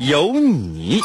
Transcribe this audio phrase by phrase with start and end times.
[0.00, 0.98] 有你。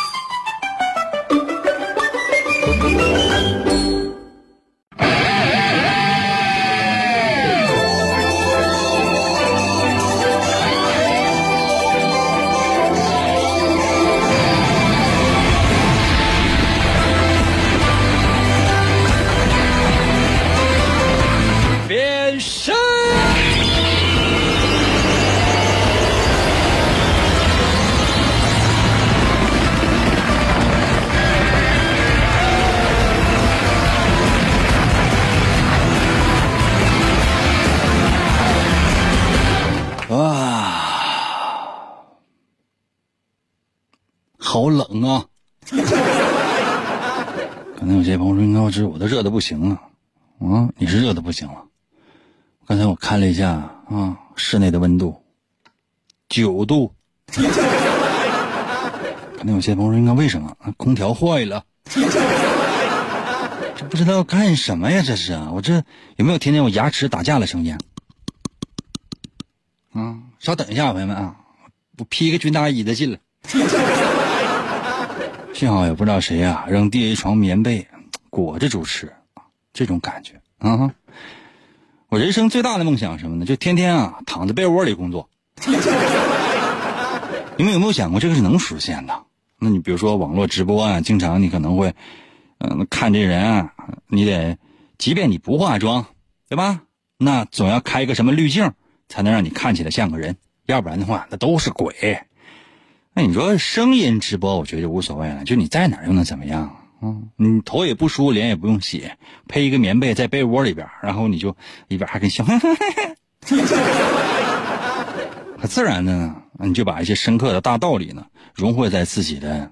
[48.36, 49.81] 可能有些朋友说：“高知，我都热的不行了。”
[50.39, 51.64] 啊，你是热的不行了。
[52.67, 53.52] 刚才我看了一下
[53.89, 55.23] 啊，室内的温度
[56.27, 56.94] 九度。
[59.38, 60.53] 可能有些朋友说：“应该为什么？
[60.75, 61.64] 空调坏了。
[63.77, 65.02] ”这不知道干什么呀？
[65.05, 65.81] 这是啊，我这
[66.17, 67.77] 有没有听见我牙齿打架的声音？
[69.94, 71.38] 啊，稍等一下，朋友们啊，
[71.97, 73.20] 我披个军大衣的进来。
[75.53, 77.88] 幸好也不知道谁呀、扔地下一床棉被，
[78.36, 79.14] 裹着主持，
[79.72, 80.94] 这种感觉啊。
[82.09, 83.45] 我人生最大的梦想什么呢？
[83.45, 85.30] 就天天啊躺在被窝里工作。
[87.55, 89.23] 你们有没有想过这个是能实现的？
[89.58, 91.95] 那你比如说网络直播啊，经常你可能会，
[92.58, 93.73] 嗯、看这人啊，
[94.08, 94.58] 你得，
[94.97, 96.05] 即便你不化妆，
[96.49, 96.81] 对吧？
[97.17, 98.73] 那总要开一个什么滤镜，
[99.08, 102.20] 才能让你看起来像个人，要不然的话那都是鬼。
[103.14, 106.76] 那你说声音直播，我觉得就无所谓了，就你在哪又能怎么样？
[107.05, 109.11] 嗯，你头也不梳，脸也不用洗，
[109.48, 111.55] 配一个棉被在被窝里边，然后你就
[111.88, 112.43] 一边还跟笑，
[115.58, 119.71] 很自然的呢，你就把一些深刻的大道理呢融汇在自己的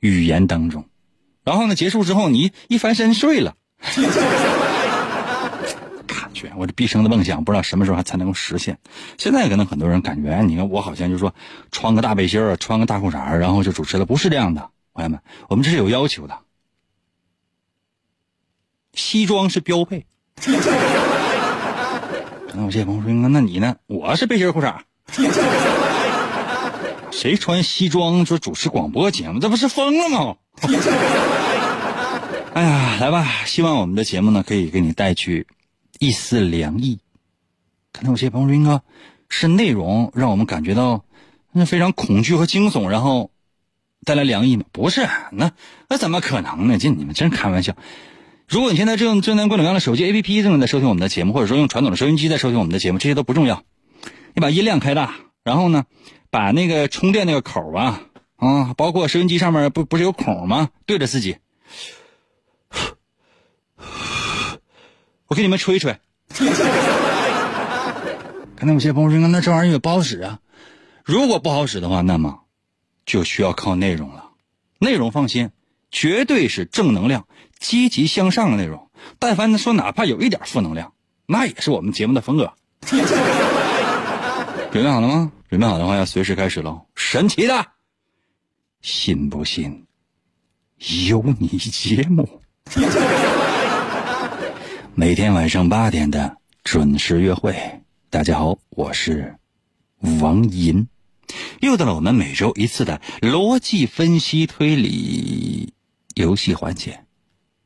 [0.00, 0.86] 语言当中，
[1.44, 3.54] 然后呢结束之后你一翻身睡了。
[6.06, 8.78] 感觉我这毕生的梦想，不知道什么时候还才能够实现。
[9.18, 11.34] 现在可能很多人感觉，你看我好像就说
[11.70, 16.38] 穿个大背心儿，穿个大裤衩，然后就主持了，不是这样的，朋友们，我们这是有要求的，
[18.96, 20.04] 西装是标配。
[22.52, 23.76] 那有些朋友说，那你呢？
[23.86, 24.74] 我是背心裤衩。
[27.12, 30.36] 谁穿西装说主持广播节目，这不是疯了吗？
[32.54, 35.46] 哎呀，来吧，希望我们的节目呢可以给你带去
[35.98, 36.98] 一丝凉意。
[37.92, 38.80] 可能有些朋友说，应该
[39.28, 41.04] 是内容让我们感觉到
[41.52, 43.30] 那非常恐惧和惊悚，然后
[44.06, 44.64] 带来凉意吗？
[44.72, 45.52] 不是，那
[45.88, 46.78] 那怎么可能呢？
[46.78, 47.74] 这你们真开玩笑。
[48.48, 53.64] 如果你现在正正在各种各样的手机 APP 正在收听我们的节目，或者说用传统的收音机在收听我们的节目，这些都不重要。
[54.34, 55.84] 你把音量开大，然后呢，
[56.30, 58.02] 把那个充电那个口啊
[58.36, 60.70] 啊，包括收音机上面不不是有孔吗？
[60.86, 61.38] 对着自己，
[65.26, 65.98] 我给你们吹吹。
[68.56, 70.38] 可能有些朋友说，那这玩意儿也不好使啊。
[71.04, 72.40] 如果不好使的话，那么
[73.04, 74.30] 就需要靠内容了。
[74.78, 75.50] 内容放心，
[75.96, 77.26] 绝对是正能量、
[77.58, 78.90] 积极向上的内容。
[79.18, 80.92] 但凡说哪怕有一点负能量，
[81.24, 82.52] 那也是我们节目的风格。
[84.70, 85.32] 准备好了吗？
[85.48, 86.82] 准备好的话，要随时开始喽！
[86.94, 87.66] 神奇的，
[88.82, 89.86] 信不信
[91.08, 92.42] 有你节目？
[94.94, 97.80] 每天晚上八点的准时约会。
[98.10, 99.34] 大家好，我是
[100.20, 100.88] 王银，
[101.60, 105.72] 又到了我们每周一次的逻辑分析推理
[106.16, 107.04] 游戏环节。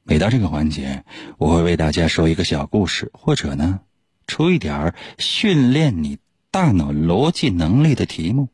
[0.02, 1.04] 每到这个环节，
[1.38, 3.78] 我会为大家说一个小故事，或者呢，
[4.26, 6.18] 出一点训练你
[6.50, 8.48] 大脑逻辑能力的题目，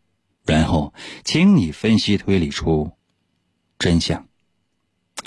[0.45, 0.93] 然后
[1.25, 2.93] 请你分析推理出
[3.79, 4.29] 真相。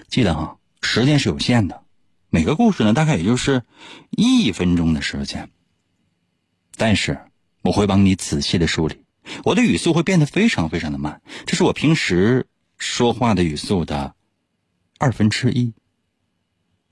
[0.07, 1.83] 记得哈，时间是有限的，
[2.29, 3.63] 每个故事呢大概也就是
[4.11, 5.49] 一分钟的时间。
[6.77, 7.19] 但是
[7.63, 9.03] 我会帮你仔细的梳理，
[9.43, 12.45] 我的语速会变得非常非常的慢，这是我平时
[12.77, 14.13] 说话的语速的
[14.99, 15.73] 二分之一，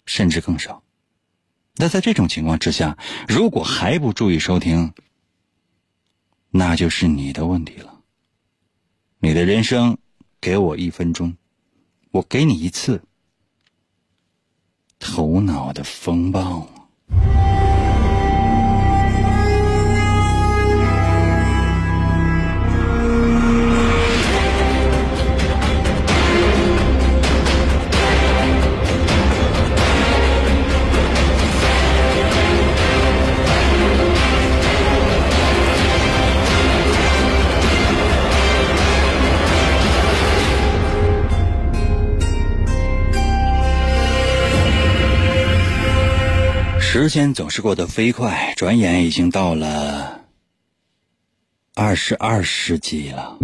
[0.06, 0.82] 甚至更少。
[1.76, 4.94] 那在这种情况之下，如果还不注意收听，
[6.50, 8.02] 那就是你的问题了。
[9.20, 9.98] 你的人生
[10.42, 11.38] 给我一分钟，
[12.12, 13.04] 我给你一次
[14.98, 16.68] 头脑的风暴。
[47.00, 50.26] 时间总是过得飞快，转眼已经到了
[51.76, 53.38] 二十二世纪了。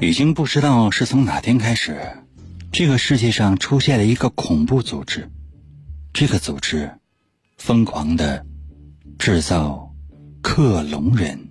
[0.00, 2.00] 已经不知道是从哪天开始，
[2.70, 5.28] 这个世界上出现了一个恐怖组织。
[6.12, 6.88] 这个组织
[7.58, 8.46] 疯狂的
[9.18, 9.92] 制造
[10.40, 11.49] 克隆人。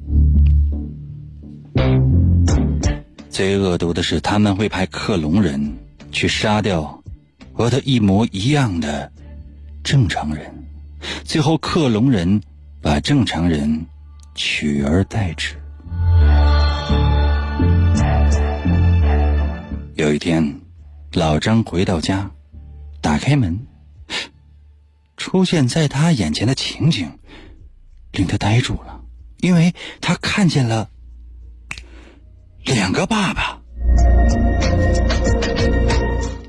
[3.39, 5.73] 最恶毒的是，他们会派克隆人
[6.11, 7.01] 去杀掉
[7.53, 9.09] 和他一模一样的
[9.81, 10.53] 正常人，
[11.23, 12.41] 最后克隆人
[12.81, 13.85] 把正常人
[14.35, 15.55] 取而代之。
[19.95, 20.59] 有一天，
[21.13, 22.29] 老张回到家，
[22.99, 23.57] 打开门，
[25.15, 27.09] 出现在他眼前的情景
[28.11, 28.99] 令他呆住了，
[29.37, 30.89] 因为他看见了。
[32.65, 33.59] 两个爸爸，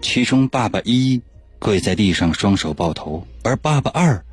[0.02, 1.20] 其中爸爸一
[1.58, 4.24] 跪在地上，双手抱头，而爸爸二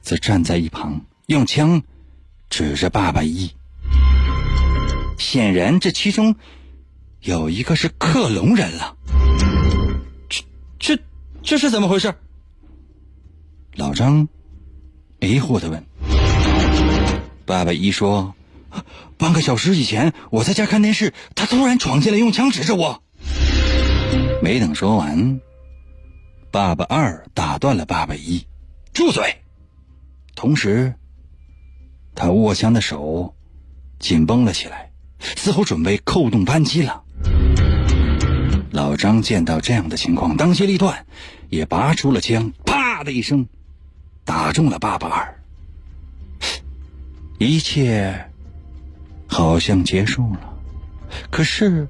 [0.00, 1.82] 则站在一旁，用枪
[2.48, 3.50] 指着爸爸一。
[5.18, 6.34] 显然，这其中
[7.20, 8.96] 有一个是克隆人了。
[10.28, 10.42] 这、
[10.78, 10.98] 这、
[11.42, 12.14] 这是怎么回事？
[13.74, 14.28] 老张
[15.20, 15.84] 疑惑的问。
[17.44, 18.34] 爸爸一说。
[19.16, 23.02] 半个小时以前，我在家看电视，他突然闯进来，用枪指着我。
[24.42, 25.40] 没等说完，
[26.50, 28.46] 爸爸二打断了爸爸一
[28.92, 29.36] ：“住嘴！”
[30.36, 30.94] 同时，
[32.14, 33.34] 他握枪的手
[33.98, 34.90] 紧绷了起来，
[35.36, 37.02] 似乎准备扣动扳机了。
[38.70, 41.06] 老张见到这样的情况，当机立断，
[41.48, 43.46] 也拔出了枪，啪的一声，
[44.24, 45.40] 打中了爸爸二。
[47.38, 48.33] 一切。
[49.36, 50.38] 好像结束了，
[51.28, 51.88] 可是，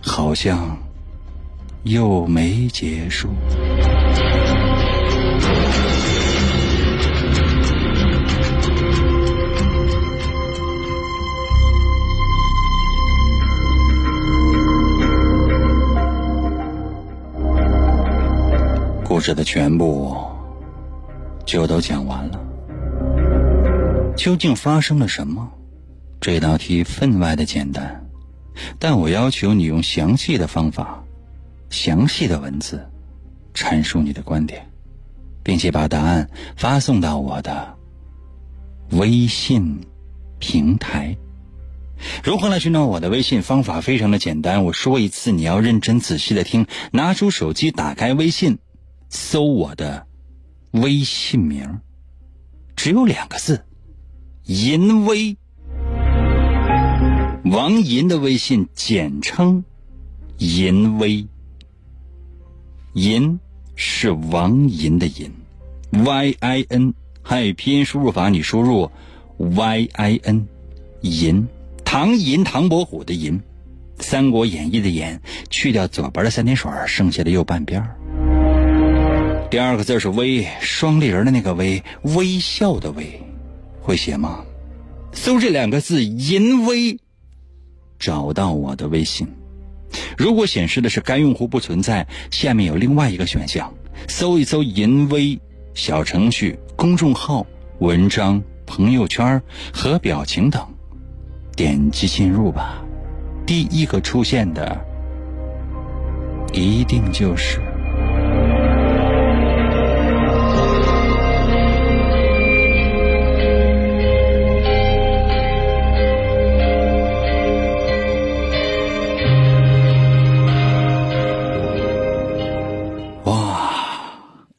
[0.00, 0.74] 好像
[1.82, 3.28] 又没结束。
[19.04, 20.16] 故事的全部
[21.44, 22.40] 就都讲完了，
[24.16, 25.46] 究竟发生了什么？
[26.20, 28.06] 这道题分外的简单，
[28.78, 31.02] 但我要求你用详细的方法、
[31.70, 32.86] 详细的文字
[33.54, 34.70] 阐述你的观点，
[35.42, 37.74] 并且把答案发送到我的
[38.90, 39.80] 微信
[40.38, 41.16] 平台。
[42.22, 43.40] 如何来寻找我的微信？
[43.40, 46.66] 方法非常的简单，我说一次，你要认真仔细的听。
[46.92, 48.58] 拿出手机，打开微信，
[49.08, 50.06] 搜我的
[50.72, 51.80] 微信名，
[52.76, 53.64] 只有两个字：
[54.44, 55.38] 淫威。
[57.44, 59.64] 王银的微信简称
[60.36, 61.26] “银威”，
[62.92, 63.40] 银
[63.74, 65.32] 是王银的银
[65.90, 66.92] ，Y I N，
[67.22, 68.90] 汉语拼音输入法你输入
[69.38, 70.46] Y I N，
[71.00, 71.48] 银，
[71.82, 73.38] 唐寅唐伯虎的寅，
[73.98, 77.82] 《三国演义》的演，去掉左边的三点水，剩下的右半边
[79.50, 83.22] 第二个字是微，双立人的那个微，微笑的微，
[83.80, 84.44] 会写吗？
[85.12, 86.98] 搜这两个字“银威”。
[88.00, 89.28] 找到我的微信，
[90.16, 93.72] 如果显示的是该用户不存在，下面有另外一个选项，
[94.08, 95.38] 搜一搜“淫威”
[95.74, 97.46] 小程序、公众号、
[97.78, 99.40] 文章、朋友圈
[99.72, 100.66] 和表情等，
[101.54, 102.82] 点击进入吧。
[103.46, 104.80] 第一个出现的，
[106.52, 107.60] 一定就是。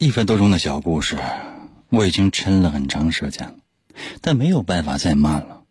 [0.01, 1.15] 一分多钟的小故事，
[1.89, 3.58] 我已经撑了很长时间了，
[4.20, 5.63] 但没有办法再慢了。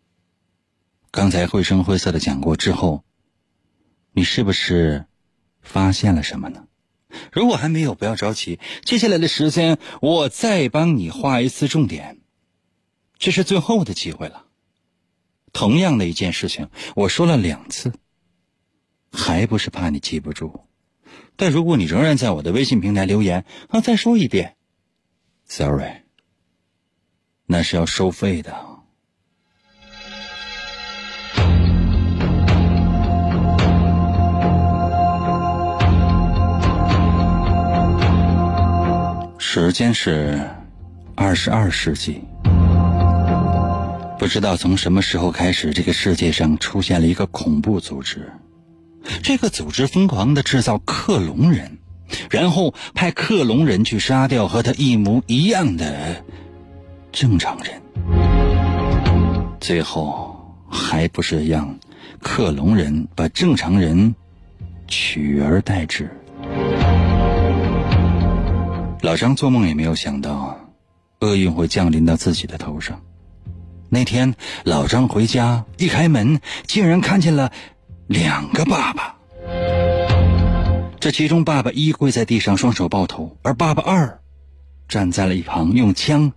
[1.11, 3.03] 刚才绘声绘色的讲过之后，
[4.13, 5.05] 你是不是
[5.61, 6.65] 发现了什么呢？
[7.33, 12.21] 如果还没有，不要着急，接下来的时间我再帮你画一次重点，
[13.19, 14.45] 这是最后的机会了。
[15.51, 17.91] 同样的一件事情，我说了两次，
[19.11, 20.67] 还不是怕你记不住。
[21.41, 24.57] 但如果你仍然在我的微信平台留言，啊，再说一遍
[25.47, 26.03] ，sorry，
[27.47, 28.55] 那是要收费的。
[39.39, 40.47] 时间是
[41.15, 42.21] 二十二世纪。
[44.19, 48.31] 不知道从什么时候开始，这个世界上出现了一个恐怖组织。
[49.23, 51.79] 这个组织疯狂的制造克隆人，
[52.29, 56.23] 然后派克隆人去杀掉和他一模一样的
[57.11, 57.81] 正常人，
[59.59, 61.77] 最后还不是让
[62.19, 64.15] 克隆人把正常人
[64.87, 66.09] 取而代之。
[69.01, 70.57] 老张做梦也没有想到，
[71.21, 73.01] 厄运会降临到自己的头上。
[73.89, 77.51] 那天，老张回家一开门，竟然看见了
[78.11, 79.15] 两个爸爸。
[80.99, 84.19] 这其中，爸爸一跪在地上，双手抱头；而爸爸二
[84.89, 86.33] 站在了一旁，用枪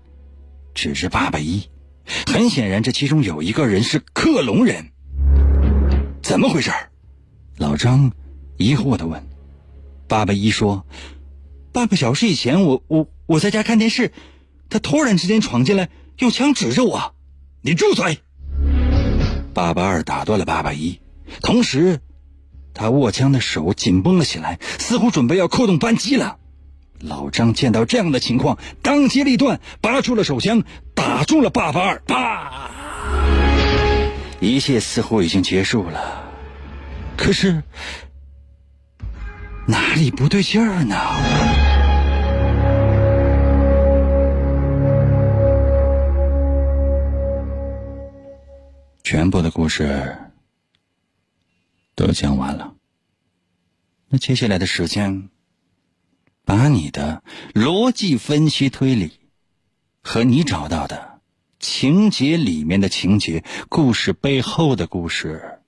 [0.72, 1.68] 指着爸爸一。
[2.26, 4.92] 很显然，这其中有一个人是克隆人。
[6.22, 6.70] 怎么回事？
[7.56, 8.12] 老张
[8.56, 9.20] 疑惑的问。
[10.06, 10.86] 爸爸一说
[11.72, 14.12] ：“半个小时以前，我我我在家看电视，
[14.68, 15.88] 他突然之间闯进来，
[16.18, 17.14] 用枪指着我。”
[17.62, 18.18] 你住嘴！
[19.52, 21.00] 爸爸二打断了爸爸一，
[21.40, 22.00] 同时，
[22.72, 26.38] 他握枪的手紧绷了起来，似乎准备要扣动扳机了。
[27.00, 30.62] 老张见到这样的情况，当机立断，拔出了手枪，
[30.94, 32.02] 打中了爸爸二。
[32.06, 32.70] 啪！
[34.40, 36.24] 一切似乎已经结束了，
[37.16, 37.62] 可是
[39.66, 40.96] 哪里不对劲儿呢？
[49.02, 50.16] 全部的故事
[51.94, 52.74] 都讲完了，
[54.08, 55.28] 那接下来的时间，
[56.44, 57.22] 把你的
[57.52, 59.12] 逻辑分析推理
[60.02, 61.20] 和你找到的
[61.60, 65.60] 情节里面的情节、故事背后的故事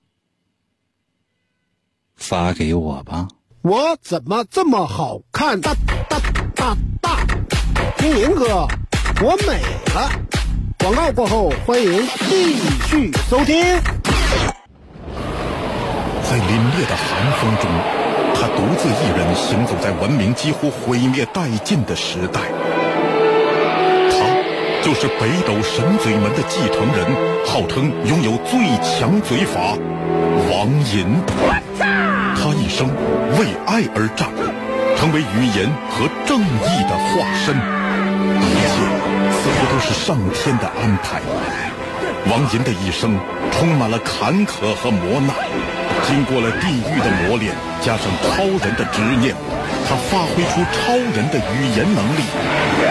[2.15, 3.29] 发给我吧。
[3.61, 5.59] 我怎么这么好看？
[5.61, 5.73] 大
[6.09, 6.19] 大
[6.55, 7.25] 大大，
[7.97, 8.67] 听明哥，
[9.21, 9.61] 我美
[9.93, 10.27] 了。
[10.79, 12.55] 广告过后，欢迎继
[12.87, 13.96] 续收听。
[16.29, 17.69] 在凛冽的寒风中，
[18.35, 22.41] 他独自一人行走在文明几乎毁灭殆尽的时代。
[24.11, 24.17] 他
[24.83, 29.77] 就是北斗神嘴门的继承人，号称拥有最强嘴法——
[30.51, 31.07] 王银。
[31.79, 32.89] 他一生
[33.39, 34.27] 为爱而战，
[34.97, 37.55] 成为语言和正义的化身。
[38.35, 38.75] 一切
[39.31, 41.21] 似乎都是上天的安排。
[42.29, 43.17] 王银的一生
[43.49, 45.33] 充满了坎坷和磨难，
[46.07, 49.35] 经过了地狱的磨练，加上超人的执念，
[49.87, 52.23] 他发挥出超人的语言能力，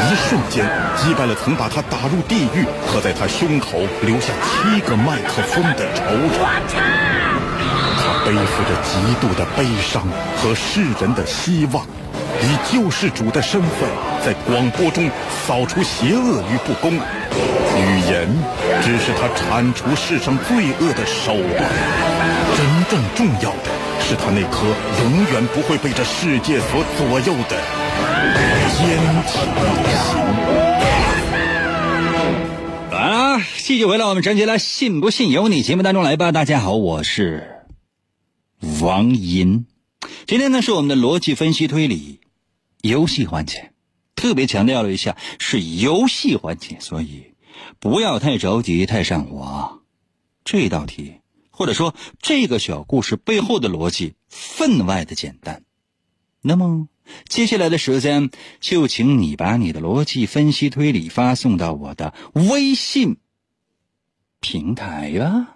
[0.04, 6.30] 一瞬间击败了曾把他打入地狱和在他胸口留下七个麦克风的仇人。
[7.98, 10.02] 他背负着极度的悲伤
[10.36, 11.86] 和世人的希望。
[12.42, 13.88] 以救世主的身份，
[14.22, 15.10] 在广播中
[15.46, 17.00] 扫除邪恶与不公。
[17.76, 18.26] 语言
[18.82, 21.70] 只是他铲除世上罪恶的手段，
[22.56, 24.66] 真正重要的是他那颗
[25.02, 27.60] 永远不会被这世界所左右的
[28.78, 29.62] 坚强的
[30.04, 30.18] 心。
[32.96, 36.32] 啊，继续回来，我们直接来信不信由你节目当中来吧。
[36.32, 37.66] 大家好，我是
[38.80, 39.66] 王银，
[40.26, 42.20] 今天呢是我们的逻辑分析推理。
[42.82, 43.72] 游戏环节，
[44.14, 47.32] 特别强调了一下是游戏环节，所以
[47.78, 49.82] 不要太着急、太上火。
[50.44, 51.20] 这道题
[51.50, 55.64] 或者说这个小故事背后的逻辑分外的简单。
[56.42, 56.88] 那么
[57.28, 58.30] 接下来的时间，
[58.60, 63.16] 就请你把你的逻辑分析推理发送到我的微信
[64.40, 65.55] 平台吧。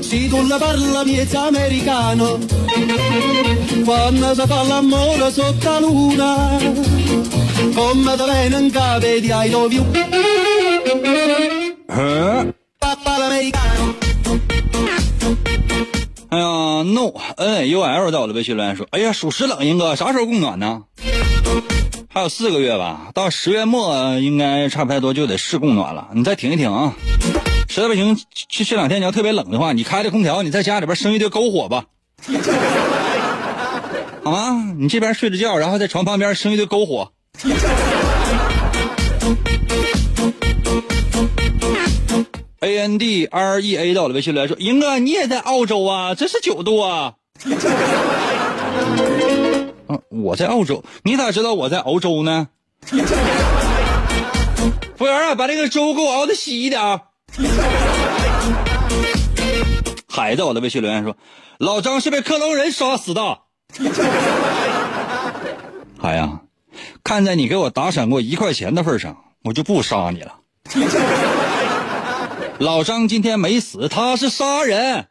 [0.00, 2.38] Si tu la parla miezza americano,
[3.84, 6.58] quando si fa l'amore sotto la luna,
[7.74, 9.84] come da viene in capo di I love you.
[12.78, 13.94] Papà l'americano.
[16.28, 16.44] 哎呀
[16.82, 20.82] ，no n u l 在我的微信留言说：“哎呀，属实冷，英哥啥时候供暖呢？
[22.16, 26.08] 还有四个月吧，到十月末应该差不太多就得试供暖了。
[26.14, 26.94] 你再挺一挺啊。”
[27.68, 28.16] 实在不行，
[28.48, 31.84] 这这两天你要特别冷的话，你开着空调，你在家里边生一堆篝火吧，
[34.24, 34.74] 好吗？
[34.78, 37.12] 你这边睡着觉，然后在床旁边生一堆篝火。
[42.60, 46.14] A N D R E A 到了微信来说，英哥你也在澳洲啊？
[46.14, 47.12] 这是九度啊。
[50.10, 52.48] 我在澳洲，你咋知道我在欧洲呢？
[54.96, 57.00] 服务员啊，把这个粥给我熬的稀一点。
[60.08, 61.16] 海在我的微信留言说，
[61.58, 63.38] 老张是被克隆人杀死的。
[66.00, 66.40] 海呀，
[67.04, 70.34] 看在你给我打赏过一块钱的份上，我就不杀你了。
[72.58, 75.08] 老张今天没死，他是杀人。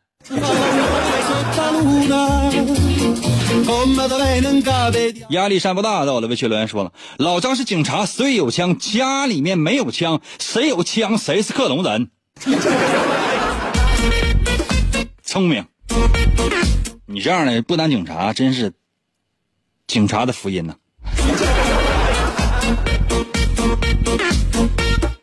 [5.29, 12.09] 压力山不大，的我的微信留言说了，老张是警察，虽有枪，家里面没有枪，谁有枪谁是克隆人。
[15.23, 15.65] 聪明，
[17.07, 18.73] 你这样的不当警察，真是
[19.87, 20.75] 警察的福音呐。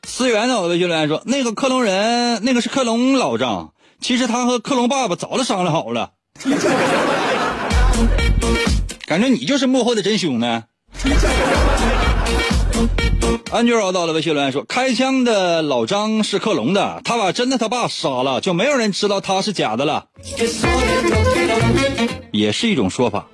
[0.06, 6.12] 思源在我的微信留言说，那个克隆人，那个是克隆老张，其实他和克隆爸爸早就商量好了。
[9.06, 10.64] 感觉你就是幕后的真凶呢。
[13.50, 20.06] 安娟熬到了微信留言说，开枪的老张是克隆的，他把真的他爸杀了，就没有人知道他是假的了，
[22.30, 23.26] 也是一种说法。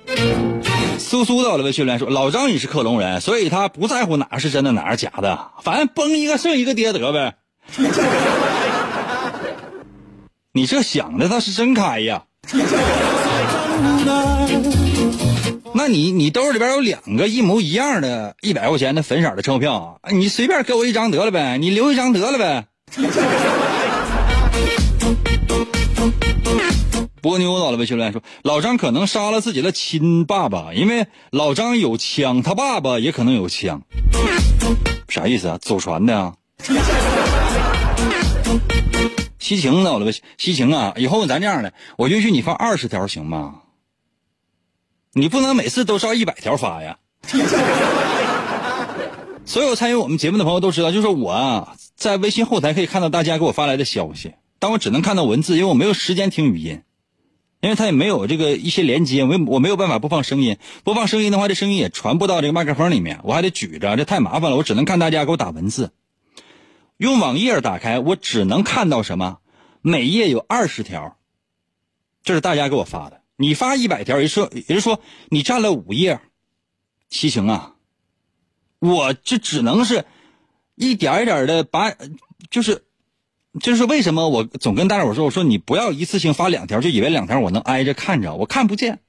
[0.97, 7.35] 苏苏到了微信留言说，老张也是克隆人，所以他不在乎哪是真的哪是假的，反正崩一个剩一个爹得呗。
[10.51, 12.23] 你这想的他是真开呀。
[15.73, 22.65] 那你你兜里边有两个一模一样的一百块钱的粉色的钞票，你随便给我一张得了呗，你留一张得了呗。
[27.21, 33.81] 波妞到了微信留言说，老张可能杀了自己的亲爸爸，因为老张有枪，他爸爸也可能有枪。
[35.07, 35.57] 啥意思啊？
[35.61, 36.33] 走船的啊？
[39.37, 43.55] 西晴到了微信，西晴啊，以后咱这样的，我允许你放二十条行吗？
[45.13, 46.99] 你不能每次都照一百条发呀！
[49.45, 56.83] 所有参与我们节目的朋友都知道，就是我啊，在微信后台可以看到大家给我发来的消息，但我只能看到文字，因为我没有时间听语音，
[57.61, 64.57] 因为它也没有这个一些连接，我我没有办法播放声音，播放声音的话，这声音也传不到这个麦克风里面，我还得举着，这太麻烦了。
[64.57, 65.91] 我只能看大家给我打文字，
[66.97, 69.39] 用网页打开，我只能看到什么？
[69.81, 71.17] 每页有二十条，
[72.23, 73.18] 这是大家给我发的。
[73.41, 74.99] 你发一百条，也是说，也就是说，
[75.29, 76.19] 你占了五页。
[77.09, 77.75] 齐晴啊，
[78.79, 80.03] 我这只能是
[80.75, 81.95] 一点一点的把，
[82.51, 82.83] 就是，
[83.61, 88.99] 就是为什么我总跟大伙说，我说你不要一次性发两条，就以为两条我能挨着看着，我看不见。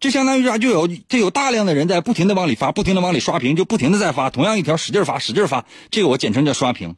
[0.00, 6.96] 就相当于啥，就有就有大量的人在不停的往里发，不停的往里刷屏，就不停的在发，同样一条使劲发，使劲发，这个我简称叫刷屏。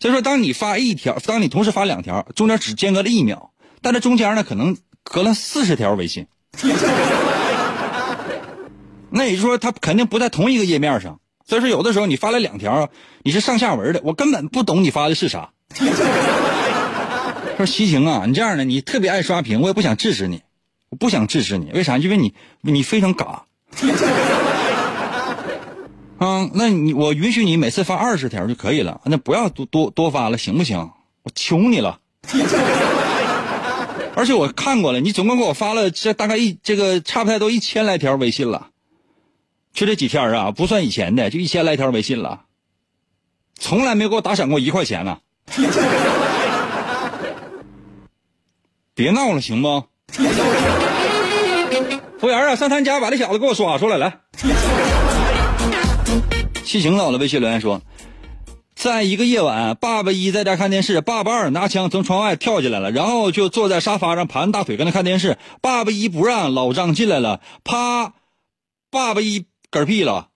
[0.00, 3.52] 所以说，当你发一条，当你同时发两条，中间只间隔了一秒。
[3.82, 6.26] 但这中间呢，可能隔了四十条微信，
[9.10, 11.18] 那也就是说，他肯定不在同一个页面上。
[11.46, 12.90] 所以说，有的时候你发了两条，
[13.24, 15.50] 你是上下文的，我根本不懂你发的是啥。
[15.74, 15.84] 他
[17.58, 20.42] 说齐晴啊，你这样的，你特别爱刷屏，我也不想制止你，
[20.90, 21.98] 我不想制止你，为啥？
[21.98, 23.46] 因为你你非常嘎。
[26.18, 30.90] 啊，那你我允许你每次发二十条就可以了，那不要多多多发了，行不行？
[31.24, 31.98] 我求你了。
[34.14, 38.68] 而且我看过了，你总共给我发了这大概一这个差不太多一千来条微信了，
[39.72, 42.42] 就这几天啊，不算以前的，就一千来条微信了，
[43.58, 45.18] 从来没给我打赏过一块钱呢。
[48.94, 49.84] 别闹了，行不？
[52.18, 54.20] 服务员啊，上他家把这小子给我刷出来，来。
[56.64, 57.80] 西晴到了，微信留言说。
[58.80, 65.36] 在一个夜晚，爸爸一在家看电视，爸爸二拿枪从窗外跳进来了，然后就坐在沙发上盘大腿跟他看电视。
[65.60, 68.14] 爸爸一不让，老张进来了，啪，
[68.90, 70.28] 爸爸一嗝屁了，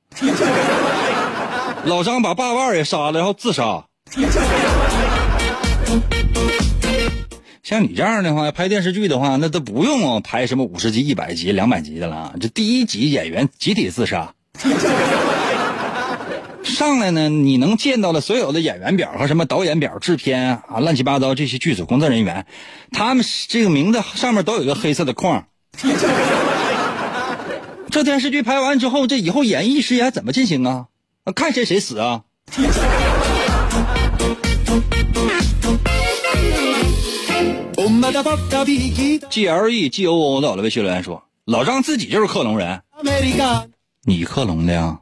[1.87, 3.87] 老张把爸爸二也杀了，然后自杀。
[7.62, 14.35] 像你这样的话，拍电视剧的话，那都不用拍什么五十集、一百集、两百集的了，这第一集演员集体自杀。
[16.74, 22.44] 上来呢你能见到的所有的演员表和什么导演表制片啊乱七八糟这些剧组工作人员
[22.90, 25.46] 他们这个名字上面都有一个黑色的框。
[27.90, 30.87] 这电视剧拍完之后这以后演艺事业还怎么进行啊？
[31.34, 32.22] 看谁谁死啊
[39.30, 42.82] ？Glegoo 的我的微信留言说老张自己就是克隆人。
[44.02, 44.98] 你克隆的呀？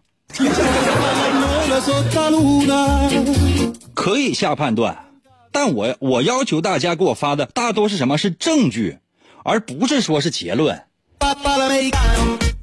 [3.95, 5.07] 可以下判断，
[5.51, 8.19] 但我我要求大家给我发的大多是什么？
[8.19, 8.99] 是证据，
[9.45, 10.83] 而不是说是结论。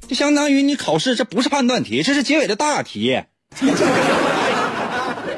[0.06, 3.22] 就相当于你考试，这不是判断题，这是结尾的大题。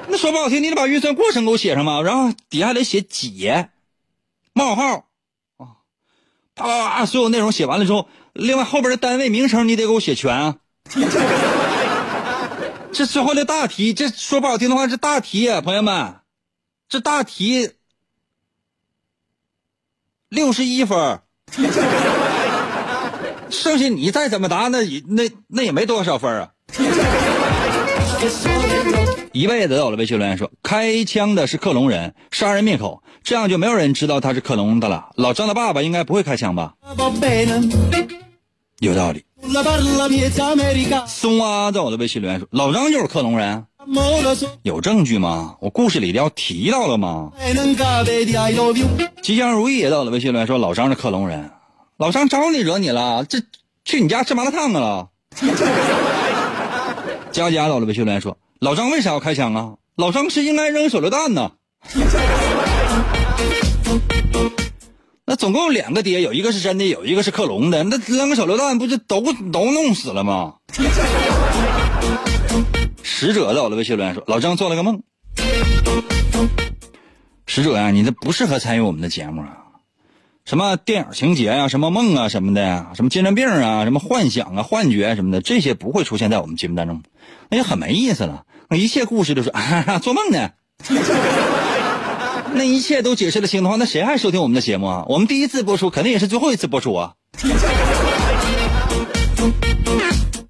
[0.08, 3.70] 那说不好听，你得把运算过程给我写上嘛，然后底下得写解，
[4.52, 5.06] 冒号，
[5.56, 5.80] 啊，
[6.54, 10.56] 啪啪啪，所有内容写完了之后，另外后边的单位名称你得给我写全啊。
[12.92, 16.16] 这最后的大题，这说不好听的话是大题，朋友们，
[16.90, 17.70] 这大题
[20.28, 21.20] 六十一分，
[23.48, 26.50] 剩下你再怎么答，那也那那也没多少分啊。
[29.32, 35.08] 一辈子得到了微信留言说：“开枪的是克隆人，杀人灭口，这样就没有人知道他是克隆的了。
[35.16, 36.74] 老张的爸爸应该不会开枪吧？”
[38.82, 39.24] 有道理。
[41.06, 43.64] 松啊，在我的微信留言说：“老张就是克隆人，
[44.64, 45.54] 有证据吗？
[45.60, 47.30] 我故事里要提到了吗？”
[49.22, 51.48] 吉祥如意也到了微信留言说：“老张是克隆人，
[51.96, 53.24] 老张招你惹你了？
[53.24, 53.38] 这
[53.84, 55.10] 去你家吃麻辣烫了？”
[57.30, 58.36] 佳佳到了微信留言说。
[58.58, 59.74] 老张为啥要开枪啊？
[59.96, 61.52] 老张是应该扔手榴弹呢。
[65.32, 67.82] 那总共有两个爹，有一个是真的，有一个是克隆的。
[67.84, 70.56] 那扔个手榴弹，不就都都弄死了吗？
[73.02, 75.02] 使者在我的微信留言说：“老张做了个梦。”
[77.48, 79.56] 使者呀，你这不适合参与我们的节目啊！
[80.44, 87.02] 什么电影情节啊，什么梦啊，什么的呀，什么精神病啊，什么幻想啊、幻觉什么的，这些不会出现在我们节目当中，
[87.48, 88.44] 那就很没意思了。
[88.68, 89.50] 那一切故事都是
[90.02, 90.50] 做梦呢，
[92.54, 95.04] 那一切都解释的清的话，那谁还收听我们的节目啊？
[95.08, 97.12] 我们第一次播出，肯定也是最后一次播出啊。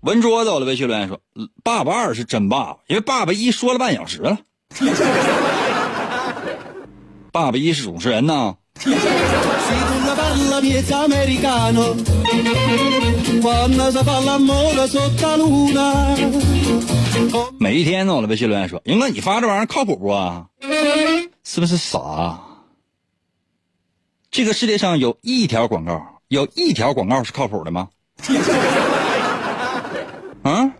[0.02, 1.20] 文桌子，我的微信留言说
[1.62, 4.38] ：“爸爸二是真爸爸，因为爸爸一说了半小时了。
[7.30, 8.56] 爸爸一是主持人呢。”
[17.58, 20.12] 每一天呢，我的微信留言说：“英哥，你发这玩意儿靠谱不？
[21.44, 22.38] 是不是傻？
[24.30, 27.88] 这个世界上有一条广告，有一条广告是靠谱的吗？
[30.42, 30.72] 啊？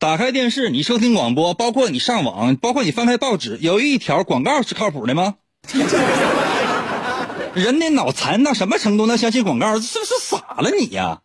[0.00, 5.34] 打开电视，你收听广播，包括你上网，包括你翻开报纸，有一条广告是靠谱的吗？
[7.54, 9.78] 人的脑残到什么程度能相信广告？
[9.78, 11.20] 是不是傻了你呀？”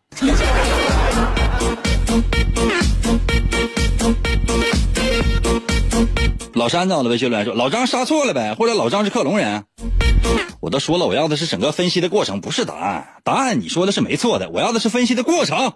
[6.54, 9.64] 老山在我的微信留言说：“老张杀错了呗，或者老张是克隆人。”
[10.60, 13.14] 我都说了，我要的是整个分析的过程，不是答案。
[13.24, 15.72] 答案你说的是没错的，我要的是分析的过程。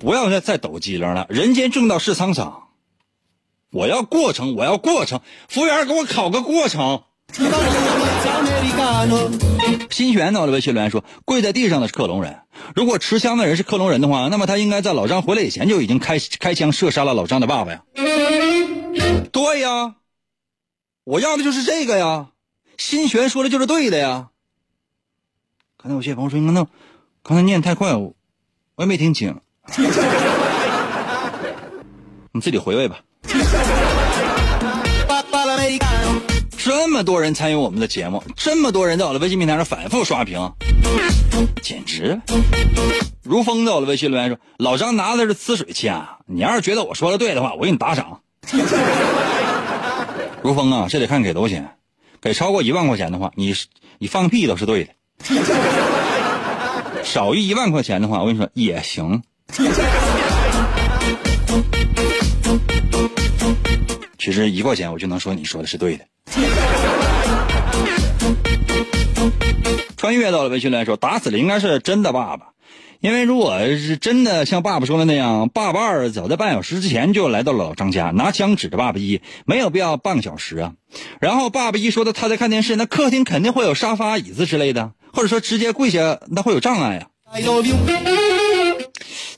[0.00, 2.64] 不要再再抖机灵了，人间正道是沧桑。
[3.72, 5.20] 我要过程，我要过程。
[5.48, 7.02] 服务员，给我考个过程。
[9.90, 12.38] 新玄到了微信留言说：“跪在地上的是克隆人。
[12.74, 17.82] 如果持枪的人是克隆人的话，那么他应该在老张回来以前就已经开开枪射杀了老张的爸爸呀。”
[19.32, 19.94] 对呀，
[21.04, 22.28] 我要的就是这个呀。
[22.78, 24.28] 新玄说的就是对的呀。
[25.76, 26.66] 刚才有些朋友说：“那
[27.22, 28.14] 刚才念太快，我
[28.76, 29.38] 我也没听清。
[32.32, 33.00] ”你自己回味吧。
[36.64, 40.52] 这么多人参与我们的节目，这么多人在我的微信平台上反复刷屏，
[41.60, 42.20] 简直！
[43.24, 48.20] 如风在我的微信留言说：“老张拿的是呲水枪，你要是觉得我说的对的话，我给你打赏。
[50.40, 51.68] ”如风啊，这得看给多少钱，
[52.20, 53.52] 给超过一万块钱的话，你
[53.98, 54.92] 你放屁都是对的；
[57.02, 59.20] 少于一万块钱的话，我跟你说也行。
[64.24, 66.04] 其实一块钱我就能说你说的是对的。
[69.96, 72.50] 穿越到了微信来说，打死了应该是真的爸爸，
[73.00, 80.74] 因为如果是真的像爸爸说的那样，爸爸二早在半小时之前就来到了老张家，拿枪指着爸爸一，没有必要半个小时啊。
[81.20, 87.08] 然后爸爸一说的他在看电视，那客厅肯定会有沙发、椅子之类的，或者说直接跪下，那会有障碍啊。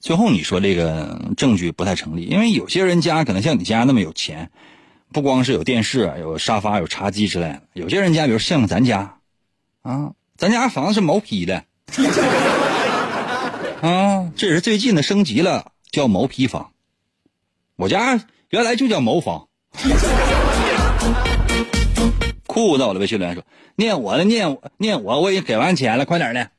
[0.00, 4.50] 最后你说这个证据不太成立，因为有些人家可能像你家那么有钱。
[5.14, 9.18] 不光是有电视、有沙发、有茶几之类的，有些人家，比如像咱家，
[9.82, 11.62] 啊，咱家房子是毛坯的，
[13.80, 16.72] 啊，这是最近的升级了，叫毛坯房。
[17.76, 19.46] 我家原来就叫毛房。
[22.48, 22.98] 酷到了。
[22.98, 23.44] 微信留言说
[23.76, 26.50] ：“念我的，念我，念我，我已经给完钱了，快点的。”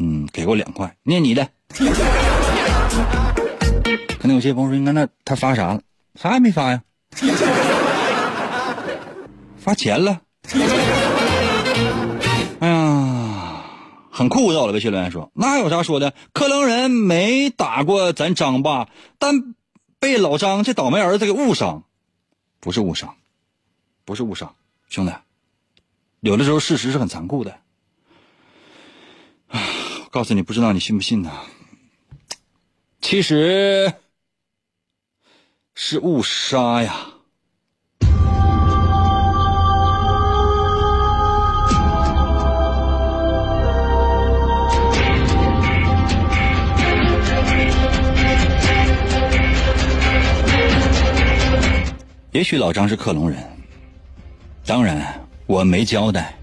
[0.00, 1.46] 嗯，给过两块，念你的。
[4.22, 5.82] 可能有些朋友说：“应该那他发啥了？
[6.14, 6.80] 啥也没发呀，
[9.58, 10.20] 发钱了。”
[12.60, 13.64] 哎呀，
[14.12, 14.72] 很酷到了。
[14.72, 16.14] 微信留言说：“那有啥说的？
[16.32, 19.56] 克隆人没打过咱张爸，但
[19.98, 21.82] 被老张这倒霉儿子给误伤，
[22.60, 23.16] 不是误伤，
[24.04, 24.54] 不是误伤，
[24.88, 25.12] 兄弟，
[26.20, 27.58] 有的时候事实是很残酷的。
[29.48, 29.60] 啊，
[30.12, 31.32] 告诉你，不知道你信不信呢？
[33.00, 33.92] 其实
[35.74, 36.94] 是误杀呀。”
[52.32, 53.38] 也许老张是克隆人，
[54.64, 56.34] 当然我没交代，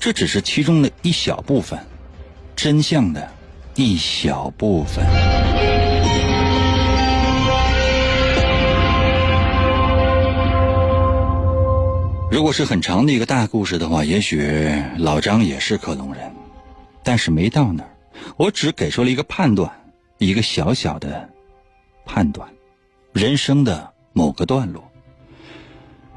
[0.00, 1.78] 这只是其中的一小部分，
[2.56, 3.28] 真相的
[3.74, 5.04] 一小部分。
[12.34, 14.68] 如果是很长的一个大故事的话，也许
[14.98, 16.34] 老张也是克隆人，
[17.04, 17.90] 但是没到那儿，
[18.36, 19.70] 我只给出了一个判断，
[20.18, 21.30] 一个小小的
[22.04, 22.48] 判断，
[23.12, 24.82] 人生的某个段落。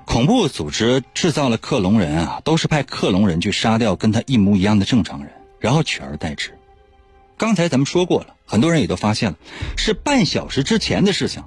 [0.06, 6.52] 恐怖组织制造了克隆人啊，都是派克隆人去杀掉跟他一模一样的正常人，然后取而代之。
[7.38, 9.38] 刚才咱们说过了，很多人也都发现了，
[9.78, 11.44] 是半小时之前的事情。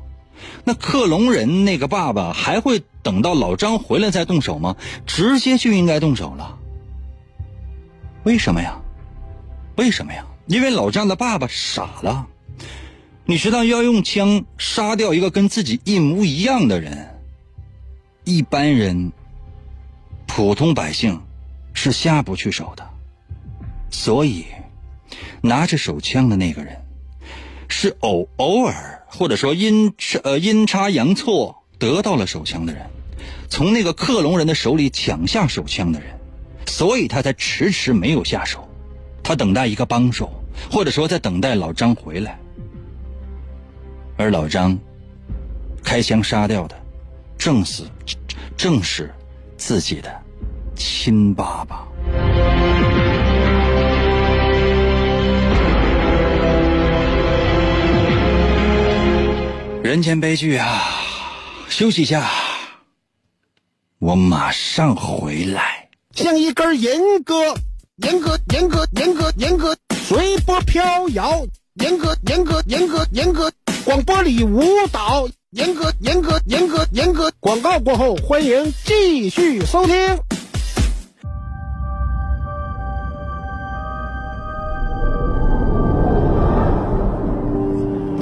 [0.64, 4.76] 那克隆人那个爸爸还会等到老张回来再动手吗？
[5.06, 6.58] 直接就应该动手了。
[8.24, 8.80] 为什么呀？
[9.76, 10.24] 为什么呀？
[10.46, 12.26] 因为老张的爸爸傻了。
[13.24, 17.08] 你知道要用枪杀掉一个跟自己一模一样的人？
[18.24, 19.12] 一般人、
[20.26, 21.22] 普通百姓
[21.72, 22.88] 是下不去手的，
[23.90, 24.44] 所以
[25.40, 26.76] 拿着手枪的那个人
[27.68, 29.92] 是偶偶尔或者说阴
[30.22, 32.86] 呃阴差阳错得到了手枪的人，
[33.48, 36.18] 从那个克隆人的手里抢下手枪的人，
[36.66, 38.68] 所以他才迟迟没有下手，
[39.22, 40.30] 他等待一个帮手，
[40.70, 42.38] 或者说在等待老张回来，
[44.16, 44.78] 而老张
[45.82, 46.76] 开枪杀掉的。
[47.38, 47.84] 正是，
[48.54, 49.10] 正是
[49.56, 50.10] 自己的
[50.76, 51.88] 亲爸爸。
[59.90, 60.84] 人间悲剧啊！
[61.68, 62.30] 休息一下，
[63.98, 65.88] 我马上回来。
[66.14, 67.34] 像一根银哥，
[67.96, 69.76] 银哥，银哥，银哥，银哥，
[70.06, 71.44] 随波飘摇。
[71.74, 73.50] 银戈，银戈，银戈，银戈，
[73.84, 75.28] 广播里舞蹈。
[75.50, 77.32] 严格，严格，严格，严格。
[77.40, 79.96] 广告过后，欢迎继续收听。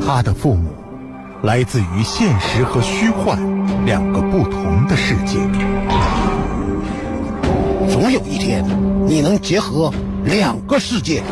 [0.02, 0.72] 他的父母
[1.42, 3.38] 来自于现实和虚幻
[3.86, 5.38] 两个不同的世界。
[7.88, 8.64] 总有一天，
[9.06, 9.92] 你能结合
[10.24, 11.22] 两个世界。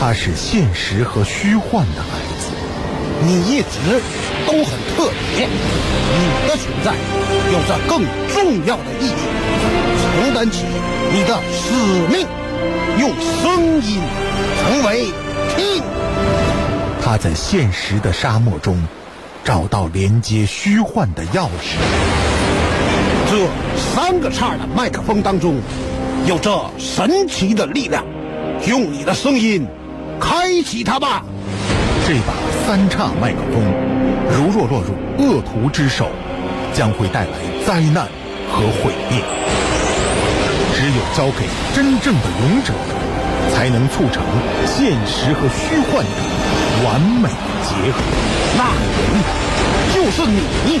[0.00, 2.48] 他是现实和虚幻的孩子。
[3.24, 4.00] 你一直
[4.46, 6.94] 都很特别，你的存在
[7.52, 8.02] 有着更
[8.32, 9.12] 重要的意义，
[10.00, 10.64] 承担起
[11.12, 11.72] 你的使
[12.10, 12.26] 命，
[12.98, 14.00] 用声音
[14.58, 15.12] 成为
[15.54, 15.82] 听。
[17.04, 18.80] 他在现实的沙漠中
[19.42, 21.76] 找到连接虚幻的钥匙。
[23.28, 25.60] 这三个叉的麦克风当中
[26.26, 28.04] 有着神奇的力量，
[28.68, 29.66] 用你的声音
[30.20, 31.24] 开启它吧。
[32.06, 32.34] 这把
[32.64, 33.64] 三叉麦克风，
[34.30, 36.08] 如若落入恶徒之手，
[36.72, 37.32] 将会带来
[37.66, 38.06] 灾难
[38.48, 39.20] 和毁灭。
[40.74, 42.72] 只有交给真正的勇者，
[43.50, 44.22] 才能促成
[44.66, 46.10] 现实和虚幻的
[46.84, 47.28] 完美
[47.62, 47.98] 结合。
[48.56, 48.64] 那
[48.98, 49.00] 人
[49.94, 50.80] 就是你，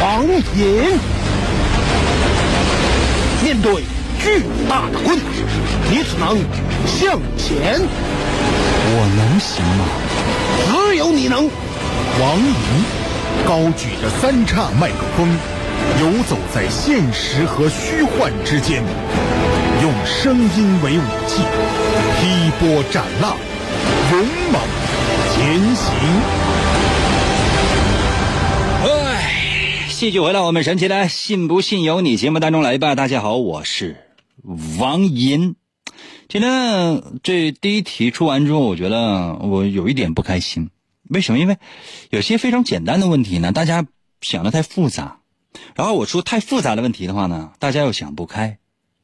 [0.00, 0.24] 王
[0.56, 0.98] 隐。
[3.42, 3.84] 面对
[4.22, 5.24] 巨大的困难，
[5.90, 6.38] 你只能
[6.86, 7.80] 向前。
[8.92, 9.84] 我能行吗？
[10.66, 11.48] 只有你能，
[12.20, 12.54] 王莹
[13.46, 15.28] 高举着三叉麦克风，
[16.00, 18.82] 游走在现实和虚幻之间，
[19.90, 21.42] 用声音为武器，
[22.20, 23.36] 劈波斩浪，
[24.12, 24.20] 勇
[24.52, 24.62] 猛
[25.34, 25.92] 前行。
[28.84, 32.94] 哎，戏剧回到我们神奇的“信不信由你”节目当中来吧。
[32.94, 33.96] 大家好，我是
[34.78, 35.56] 王银。
[36.28, 40.70] 今天这第一题出完之后，我觉得我有一点不开心。
[41.08, 41.40] 为什么？
[41.40, 41.56] 因为
[42.10, 43.84] 有些非常简单的问题呢，大家
[44.20, 45.18] 想的太复杂，
[45.74, 48.58] 然后我出太复杂的问题的话呢，大家又想不开，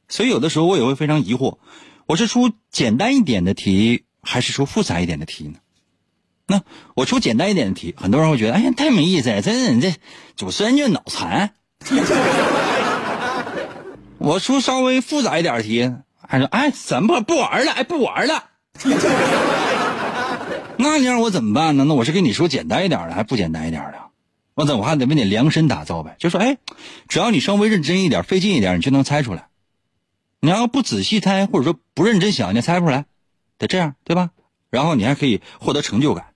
[0.09, 1.59] 所以有的时候我也会非常疑惑，
[2.07, 5.59] 我是出简单一点的题，还是出复杂一点的题呢？
[6.49, 6.63] 那
[6.95, 9.95] 我出简单一点的题，很多人会觉得，哎呀，太没意思，这人这
[10.37, 11.55] 主持人就脑残。
[14.19, 15.93] 我出稍微复杂一点的题，
[16.27, 17.73] 还说，哎，怎么不玩了？
[17.73, 18.45] 哎，不玩了。
[20.79, 21.85] 那你让我怎么办呢？
[21.85, 23.99] 那我是跟你说简单一点的，还不简单一点的？
[24.55, 26.15] 我怎我还得为你量身打造呗？
[26.19, 26.59] 就说，哎，
[27.09, 29.49] 只要你稍微认真一点、费劲一点，你就能猜出来。
[30.41, 33.07] 你要不仔细猜，或者说不认真想，你猜不出来。
[33.59, 34.31] 得这样，对吧？
[34.71, 36.27] 然后你还可以获得成就感。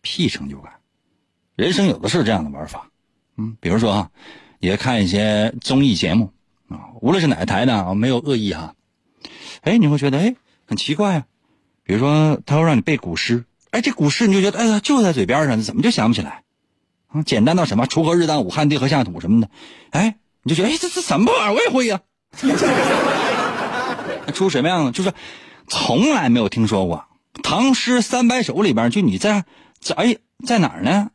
[0.00, 0.74] 屁成就感！
[1.56, 2.90] 人生有的是这样的玩法。
[3.38, 4.10] 嗯，比如说啊，
[4.60, 6.30] 也看一些综艺节目
[6.68, 8.74] 啊，无论是哪个台的啊，没有恶意哈。
[9.62, 11.26] 哎，你会觉得哎很奇怪啊。
[11.82, 16.42] 比如说，他会让你背古诗，哎，这古诗你就觉得哎呀就在嘴边上，怎么就想不起来？
[17.08, 19.48] 啊，简单到什么“锄禾日当午，汗滴禾下土”什么的，
[19.90, 21.54] 哎，你就觉得哎这这什么玩意儿？
[21.54, 22.00] 我也会呀。
[24.32, 24.92] 出什么样的？
[24.92, 25.12] 就是
[25.66, 27.06] 从来没有听说过
[27.42, 29.44] 《唐诗三百首》里边，就你在
[29.80, 31.10] 在哎在哪儿呢？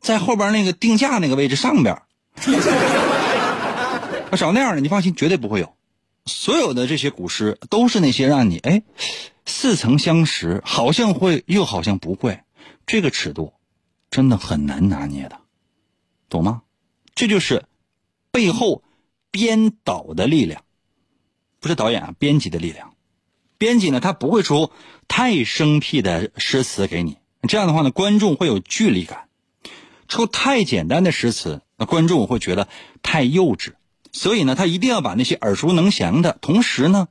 [0.00, 2.02] 在后边那个定价那个位置上边。
[4.36, 5.74] 找那样的，你放心，绝对不会有。
[6.24, 8.82] 所有的这些古诗都是那些让你哎
[9.44, 12.40] 似曾相识，好像会又好像不会，
[12.86, 13.52] 这个尺度
[14.10, 15.38] 真的很难拿捏的，
[16.28, 16.62] 懂吗？
[17.14, 17.64] 这就是
[18.30, 18.82] 背后
[19.30, 20.62] 编导的力量，
[21.60, 22.94] 不是导演啊，编辑的力量。
[23.58, 24.72] 编辑呢，他不会出
[25.06, 29.28] 太生僻的诗词给你，这样的话呢，观众会有距离感；
[30.08, 32.68] 出太简单的诗词，那观众会觉得
[33.02, 33.72] 太幼稚。
[34.12, 37.08] 所以呢，他一定要把那些耳熟能详的，同时呢，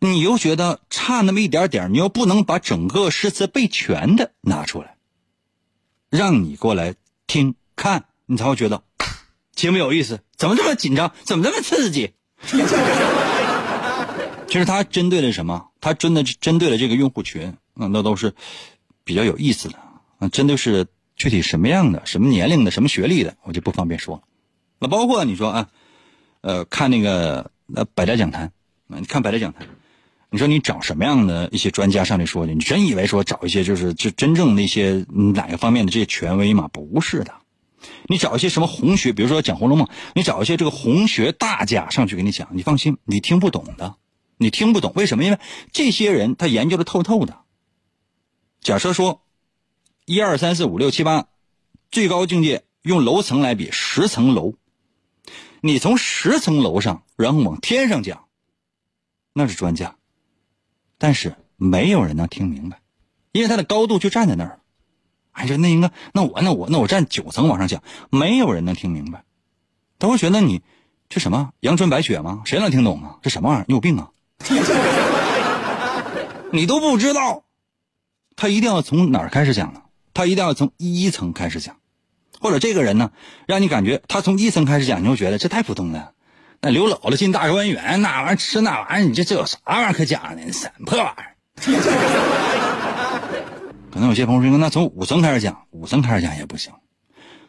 [0.00, 4.96] 你又觉得差那么一点点，你又不能把整个诗词背全的拿出来，
[6.10, 6.96] 让你过来
[7.28, 8.82] 听看，你才会觉得
[9.54, 10.20] 节目有意思。
[10.36, 11.12] 怎么这么紧张？
[11.22, 12.12] 怎么这么刺激？
[14.50, 15.68] 其实他针对了什么？
[15.80, 18.34] 他真的针对了这个用户群，那那都是
[19.04, 19.78] 比较有意思的。
[20.18, 20.86] 啊，针对是
[21.16, 24.22] 具体什么样的、什么年龄的、什么学历的，我就不方便说了。
[24.78, 25.70] 那包括你说啊。
[26.42, 28.50] 呃，看那个呃百家讲坛，
[28.86, 29.68] 你看百家讲坛，
[30.30, 32.54] 你说你找什么样的一些专家上来说去？
[32.54, 36.66] 你真以为说找一些就是就真正那些哪个方面的这些权威吗？
[36.72, 37.34] 不是的，
[38.08, 43.96] 你找一些什么红学，比如说讲《红楼梦》，你找一些这个红学大家上去给你讲，你放心，你听不懂的，
[44.42, 45.24] 你听不懂，为什么？
[45.24, 45.38] 因为
[45.70, 47.42] 这些人他研究的透透的。
[48.62, 49.22] 假设说，
[50.06, 51.28] 一二三四五六七八，
[51.90, 54.54] 最高境界用楼层来比，十层楼。
[55.60, 58.28] 你从十层楼上，然后往天上讲，
[59.34, 59.96] 那是专家，
[60.96, 62.80] 但是没有人能听明白，
[63.32, 64.60] 因为他的高度就站在那儿。
[65.32, 69.22] 哎，这那应该，那我那我那我站九层往上讲，没有人能听明白，
[69.98, 70.62] 他会觉得你
[71.10, 72.40] 这什么阳春白雪吗？
[72.46, 73.18] 谁能听懂啊？
[73.20, 73.66] 这什么玩意儿？
[73.68, 74.10] 你有病啊？
[76.52, 77.44] 你都不知道，
[78.36, 79.82] 他一定要从哪儿开始讲呢？
[80.12, 81.76] 他一定要从一层开始讲。
[82.40, 83.10] 或者这个人呢，
[83.46, 86.12] 让你感觉他从一层开始讲，你就觉得这太普通了。
[86.62, 90.52] 那刘姥姥进大观园，那玩意儿吃那玩意儿，你这这有啥玩意儿可讲的？
[90.52, 91.36] 什么破玩意儿？
[93.92, 96.72] 可能有些朋友说，那从五层开始讲，五层开始讲也不行，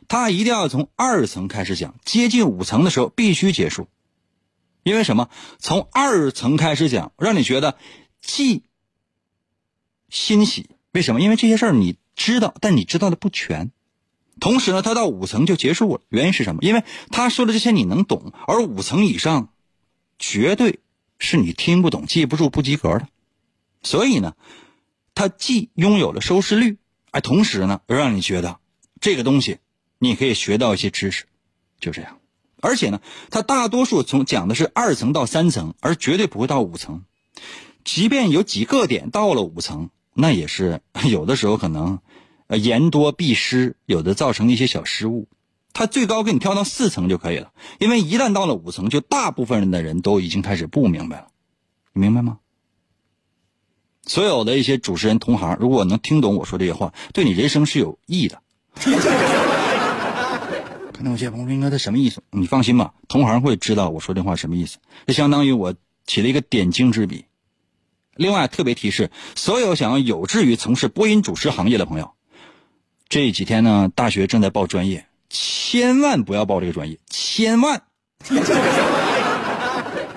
[0.08, 3.88] 他一定要从二层开始讲，接近五层的时候必须结束。
[4.84, 5.30] 因为什么？
[5.60, 7.78] 从二层开始讲，让你觉得
[8.22, 8.64] 既
[10.10, 10.70] 欣喜。
[10.92, 11.22] 为什么？
[11.22, 13.72] 因为这些事儿你知道，但你知道的不全。
[14.40, 16.02] 同时呢，他到五层就结束了。
[16.10, 16.62] 原因是什么？
[16.64, 19.54] 因为他说的这些你能懂，而五层以上，
[20.18, 20.80] 绝对
[21.20, 23.08] 是你听不懂、记不住、不及格的。
[23.84, 24.36] 所以呢，
[25.14, 26.78] 他既拥有了收视率，
[27.12, 28.60] 哎，同时呢，又让你觉得
[29.00, 29.60] 这个东西
[30.00, 31.26] 你可以学到一些知识，
[31.80, 32.18] 就这样。
[32.62, 37.04] 而且呢，他大多数从讲的是二层到三层，而绝对不会到五层。
[37.84, 42.00] 即便有几个点到了五层，那也是 有的时候可能。
[42.48, 45.30] 呃，言多必失，有的造成一些小失误。
[45.72, 51.28] 他最高给你跳到四层就可以了，因为一旦到了五层，就大部分人的人都已经开始不明白了。
[51.94, 52.40] 你明白吗？
[54.06, 58.42] 所有的一些主持人同行，如果能听懂我说这些话，对你人生是有益的。
[61.02, 64.78] 可能有些朋友说：“应该他什么意思？”你放心吧，同行会知道我说这话什么意思。
[65.08, 65.74] 这相当于我
[66.06, 67.26] 起了一个点睛之笔。
[68.16, 72.12] 另外，特别提示所有想要有志于从事播音主持行业的朋友。
[73.10, 77.82] 这几天呢，大学正在报专业，千万不要报这个专业，千万！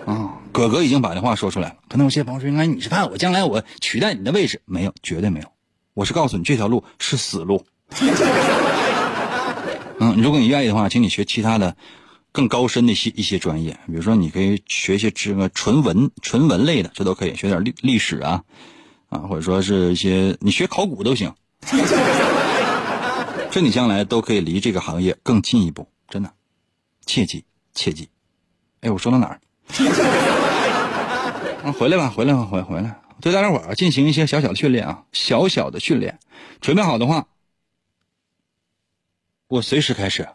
[0.04, 1.76] 啊，哥哥已经把这话说出来了。
[1.88, 5.46] 可能有些朋友说：“应该你是怕我将来我取代你的位置？”没有，绝对没有。
[5.94, 7.64] 我是告诉你，这条路是死路。
[10.04, 11.74] 嗯，如果你愿意的话，请你学其他的
[12.30, 18.42] 更高深的一些一些专业，比如说你可以学一些这个纯文纯文类的，这都可以学点历历史啊
[19.08, 21.32] 啊，或者说是一些你学考古都行。
[23.50, 26.30] 这你将来都可以离这个行业更进一步，真的，
[27.06, 28.08] 切记切记。
[28.80, 29.40] 哎，我说到哪儿？
[31.64, 36.18] 啊，回来吧，回来吧，回回来，对大家伙儿进行一些小小的训练啊，小小的训练。
[36.60, 37.26] 准备好的话，
[39.48, 40.26] 我随时开始。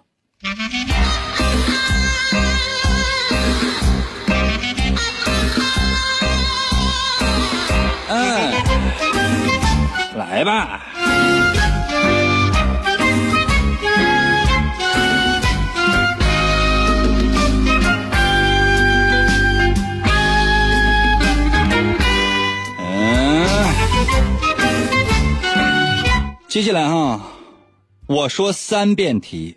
[8.07, 8.53] 嗯，
[10.16, 10.86] 来吧。
[22.78, 23.45] 嗯，
[26.47, 27.20] 接下来哈，
[28.10, 29.55] 我说三遍题，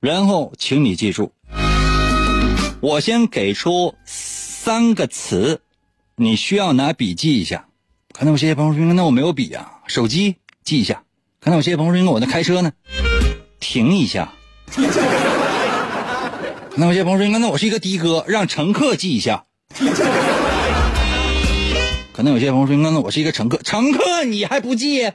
[0.00, 1.32] 然后请你记住。
[2.82, 5.62] 我先给出三个词，
[6.16, 7.64] 你需要拿笔记一下。
[8.12, 11.04] 可能有些朋友说：“那我没有笔啊，手机记一下。”
[11.40, 12.70] 可能有些朋友说：“我在开车呢，
[13.60, 14.30] 停一下。”
[16.68, 19.46] 可能有些朋友说：“那我是一个的哥，让乘客记一下。”
[22.12, 25.10] 可能有些朋友说：“那我是一个乘客，乘客你还不记？”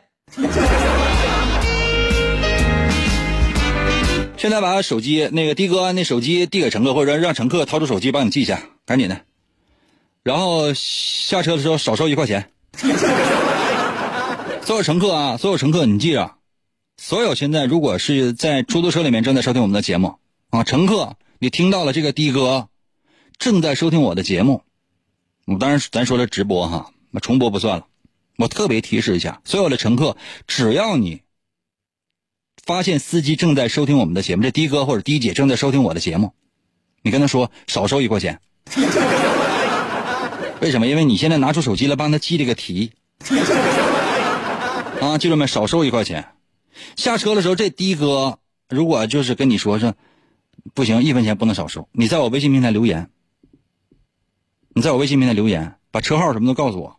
[4.46, 9.20] 现在把手机那个的哥那手机递给乘客，或者让乘客掏出手机帮你记一下，赶紧的。
[10.22, 12.52] 然后下车的时候少收一块钱。
[14.62, 16.36] 所有乘客啊，所有乘客，你记着，
[16.98, 20.14] 所有现在如果是在出租车里面正在收听我们的节目
[20.52, 22.70] 啊，乘客，你听到了这个的哥
[23.40, 24.62] 正在收听我的节目，
[25.48, 27.88] 我当然咱说了直播哈，重播不算了。
[28.38, 30.16] 我特别提示一下，所有的乘客，
[30.46, 31.24] 只要你
[32.66, 36.34] 发现司机正在收听我们的节目，这的哥或者的姐正在收听我的节目，
[37.04, 38.40] 你跟他说少收一块钱。
[40.62, 40.88] 为什么？
[40.88, 42.94] 因为你现在拿出手机来帮他记这个题。
[45.00, 45.46] 啊，记住没？
[45.46, 46.26] 少收一块钱。
[46.96, 48.40] 下车的时候，这的哥
[48.70, 49.94] 如果就是跟你说是
[50.74, 51.88] 不行，一分钱不能少收。
[51.92, 53.10] 你在我微信平台留言，
[54.74, 56.98] 你在我微信平台留言，把车号什么都告诉我。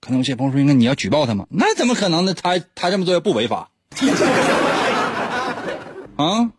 [0.00, 1.46] 可能有些朋友说，那你要举报他吗？
[1.50, 2.34] 那怎么可能呢？
[2.34, 3.68] 他他这么做也不违法。
[6.16, 6.50] 啊，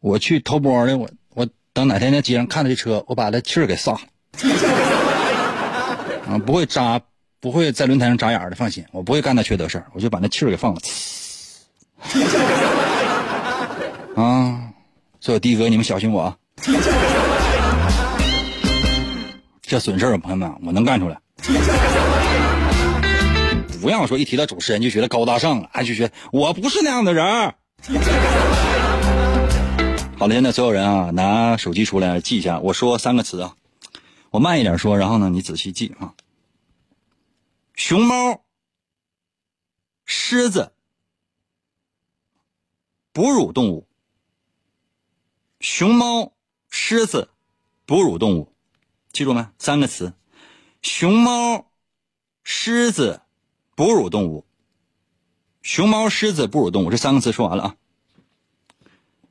[0.00, 4.00] 我去偷摸的，我我等哪天在街上看到这车，我把他气儿给撒了。
[6.30, 7.00] 啊，不会扎，
[7.40, 10.80] 不会在轮胎上扎眼的，放心，我不会干那缺德事儿，我就把那气儿给放了。
[14.22, 14.70] 啊，
[15.20, 16.36] 所有的哥，你们小心我啊！
[19.62, 21.18] 这损事儿，朋友们，我能干出来。
[23.80, 27.54] 不要说一提到主持人就觉得高大上了，还就觉得我不是那样的人。
[30.18, 33.54] 好了，现在所有人啊，拿手机出来记一下，我说三个词啊。
[34.30, 36.14] 我慢一点说，然后呢，你仔细记啊。
[37.74, 38.42] 熊猫、
[40.06, 40.72] 狮子、
[43.12, 43.86] 哺乳动物。
[45.60, 46.32] 熊猫、
[46.70, 47.28] 狮子、
[47.84, 48.50] 哺乳动物，
[49.12, 49.46] 记住没？
[49.58, 50.14] 三个词：
[50.80, 51.70] 熊猫、
[52.42, 53.20] 狮子、
[53.74, 54.46] 哺乳动物。
[55.60, 57.76] 熊猫、狮子、哺乳动物，这三个词说完了啊。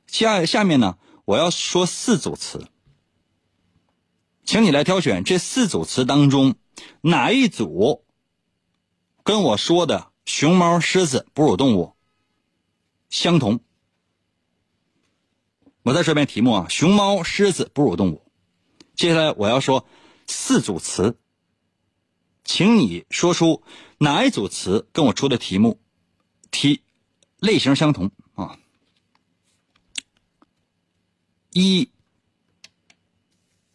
[0.06, 2.68] 下下面呢，我要说四组词。
[4.44, 6.54] 请你来挑选这四组词当中
[7.00, 8.04] 哪一组
[9.24, 11.94] 跟我说的熊猫、狮子、哺乳动物
[13.10, 13.60] 相同。
[15.82, 18.22] 我再说一遍题目啊，熊猫、狮子、哺乳动物。
[18.94, 19.86] 接下来我要说
[20.28, 21.18] 四组词，
[22.44, 23.64] 请你说出
[23.98, 25.80] 哪一组词跟我出的题目
[26.52, 26.82] 题
[27.38, 28.58] 类型相同啊？
[31.56, 31.88] 一。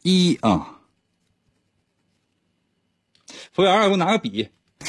[0.03, 0.77] 一啊，
[3.51, 4.47] 服务员，给我拿个笔。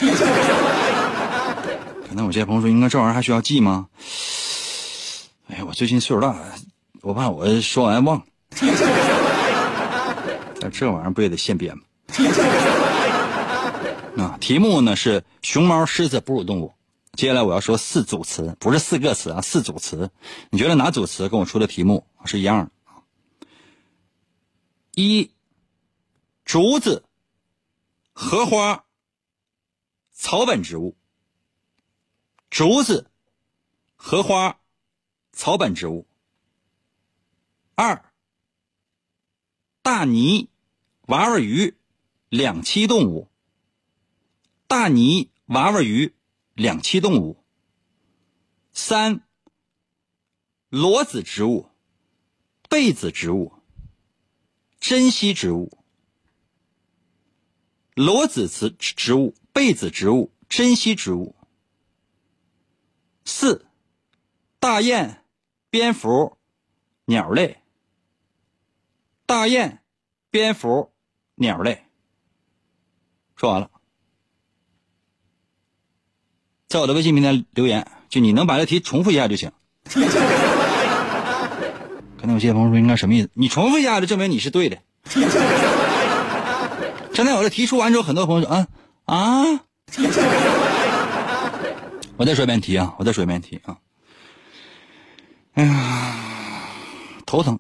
[2.07, 3.89] 可能有些朋友说，应该这玩意儿还需要记吗？
[5.49, 6.37] 哎呀，我最近岁数大，
[7.01, 8.23] 我怕我说完忘。
[10.61, 11.85] 那这玩意儿不也得现编吗？
[14.23, 16.75] 啊，题目呢是熊猫、狮子、哺乳动物。
[17.15, 20.11] 接下来我要说四组词，不是四个词啊，四组词。
[20.51, 22.71] 你觉得哪组词跟我出的题目是一样的？
[24.95, 25.31] 一，
[26.45, 27.09] 竹子、
[28.13, 28.85] 荷花、
[30.11, 30.95] 草本植物。
[32.51, 33.11] 竹子、
[33.97, 34.61] 荷花、
[35.33, 36.07] 草本植物。
[37.75, 38.13] 二，
[39.81, 40.49] 大鲵、
[41.07, 41.79] 娃娃鱼，
[42.29, 43.31] 两栖动物。
[44.67, 46.15] 大鲵、娃娃鱼，
[46.53, 47.43] 两栖动物。
[48.75, 49.27] 三，
[50.69, 51.71] 裸子植物、
[52.69, 53.62] 被子植物、
[54.83, 55.71] 珍稀植物。
[57.95, 61.37] 裸子植植物、被子植物、珍稀植物。
[63.25, 63.65] 四，
[64.59, 65.23] 大雁、
[65.71, 66.37] 蝙蝠、
[67.05, 67.63] 鸟类。
[69.25, 69.81] 大雁、
[70.31, 70.93] 蝙蝠、
[71.37, 71.85] 鸟类。
[73.37, 73.71] 说完了，
[76.67, 79.53] 在我的微信平台留言，就你能把这题重复一下就行。
[82.23, 83.29] 可能有些朋友说应该什么意思？
[83.35, 84.79] 你重复一下就证明你是对的。
[87.13, 88.69] 刚才我这提出完之后，很多朋友说啊
[89.07, 89.43] 啊，
[92.17, 93.77] 我再说一遍题啊，我再说一遍题啊。
[95.55, 96.69] 哎呀，
[97.27, 97.59] 头疼。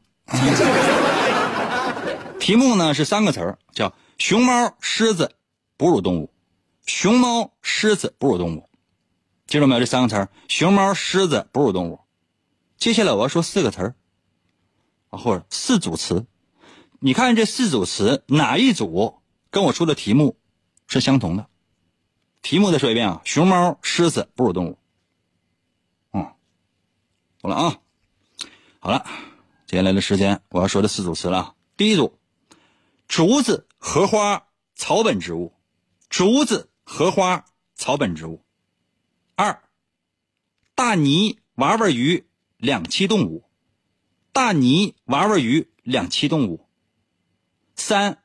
[2.39, 5.33] 题目呢是三个词儿，叫熊猫、狮子、
[5.77, 6.31] 哺乳动物。
[6.87, 8.69] 熊猫、狮子、哺乳动物，
[9.49, 9.81] 记住没有？
[9.81, 11.99] 这三个词儿：熊猫、狮子、哺乳动物。
[12.79, 13.97] 接下来我要说四个词儿，
[15.13, 16.27] 或者四组词。
[16.99, 19.21] 你看这四组词哪一组？
[19.51, 20.39] 跟我出的题目
[20.87, 21.47] 是相同的，
[22.41, 24.79] 题目再说一遍啊，熊猫、狮子、哺乳动物。
[26.13, 26.33] 嗯，
[27.43, 27.79] 好了啊。
[28.79, 29.07] 好了，
[29.67, 31.55] 接下来的时间我要说的四组词了。
[31.77, 32.19] 第一组，
[33.07, 35.53] 竹子、荷花、草本植物。
[36.09, 37.45] 竹子、荷花、
[37.75, 38.43] 草本植物。
[39.35, 39.63] 二，
[40.75, 43.45] 大泥、娃娃鱼、两栖动物。
[44.33, 46.67] 大泥、娃娃鱼、两栖动物。
[47.77, 48.19] 三。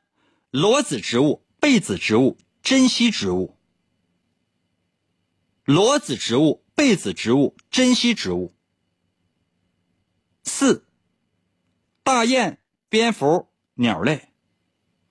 [0.50, 3.58] 裸子植物、被子植物、珍稀植物。
[5.64, 8.54] 裸子植物、被子植物、珍稀植物。
[10.42, 10.86] 四，
[12.02, 14.30] 大雁、蝙蝠、鸟类。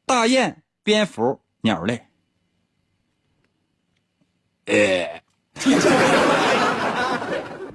[0.08, 2.08] 大雁、蝙蝠、鸟类。
[4.66, 5.22] 哎，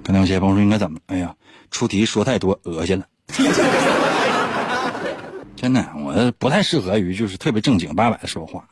[0.03, 0.99] 可能有些朋友说应该怎么？
[1.05, 1.37] 哎呀，
[1.71, 3.07] 出题说太多，恶心了。
[5.55, 8.65] 真的，我不太适合于就是特别正经八百的说话。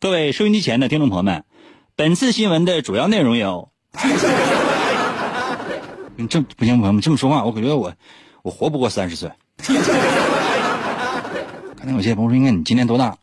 [0.00, 1.44] 各位收音机前的听众朋友们，
[1.96, 3.70] 本次新闻的主要内容有：
[6.16, 7.92] 你这不行，朋友们这么说话，我感觉我
[8.42, 9.30] 我活不过三十岁。
[11.76, 13.16] 刚才有些朋友说，应该你今年多大？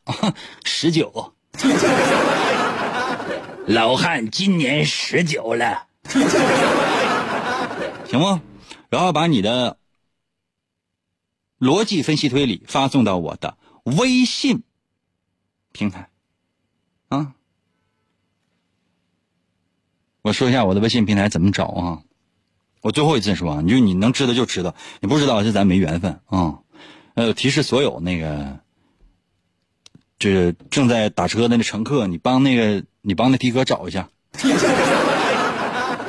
[0.63, 1.33] 十九。
[3.67, 5.86] 老汉今年十九了，
[8.09, 8.41] 行吗？
[8.96, 9.78] 然后把你的。
[11.58, 14.62] 逻辑分析推理发送到我的微信
[15.72, 16.10] 平台，
[17.08, 17.34] 啊，
[20.22, 22.04] 我说一下我的微信平台怎么找啊？
[22.82, 26.60] 我最后一次说，你就你能知道就知道，你不知道就咱没缘分啊。
[27.14, 28.60] 呃，提示所有那个，
[30.20, 34.10] 就是正在打车的那乘客，你帮那个你帮那的哥找一下。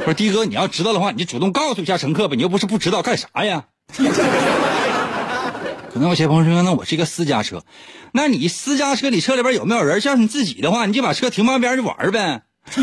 [0.07, 3.65] 不是 的哥，你要知道的话，你就主动告诉一下乘客呗，你又不是不知道干啥呀？
[5.93, 7.63] 可能有些朋友说：“那我是一个私家车，
[8.13, 10.01] 那你私家车里车里边有没有人？
[10.01, 12.43] 像你自己的话，你就把车停旁边就玩呗。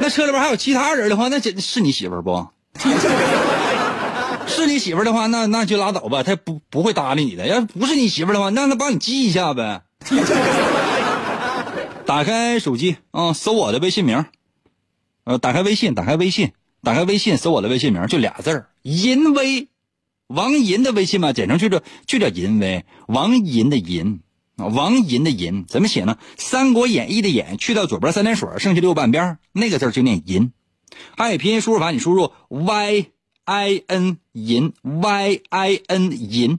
[0.00, 2.46] 那车里边还有其他人的话，那这是你媳妇不？
[4.48, 7.46] 是你媳妇的话，那那就拉倒吧，她不不会搭理你的。
[7.46, 9.82] 要不是你媳妇的话，让他帮你记一下呗。
[12.04, 14.24] 打开手机啊，搜我的微信名，
[15.24, 16.52] 呃，打开微信，打开微信，
[16.82, 19.68] 打开微信，搜我的微信名，就俩字儿：淫威。”
[20.28, 22.84] 王银的微信嘛，简称就叫就叫银威。
[23.08, 24.20] 王银的银
[24.56, 26.16] 啊，王银的银怎么写呢？
[26.36, 30.52] 《三国演义》的演去掉左边三点水，剩下六半边那个字就念银。
[31.16, 33.06] 汉语拼音输入法，你输入 y
[33.44, 36.58] i n 银 y i n 银，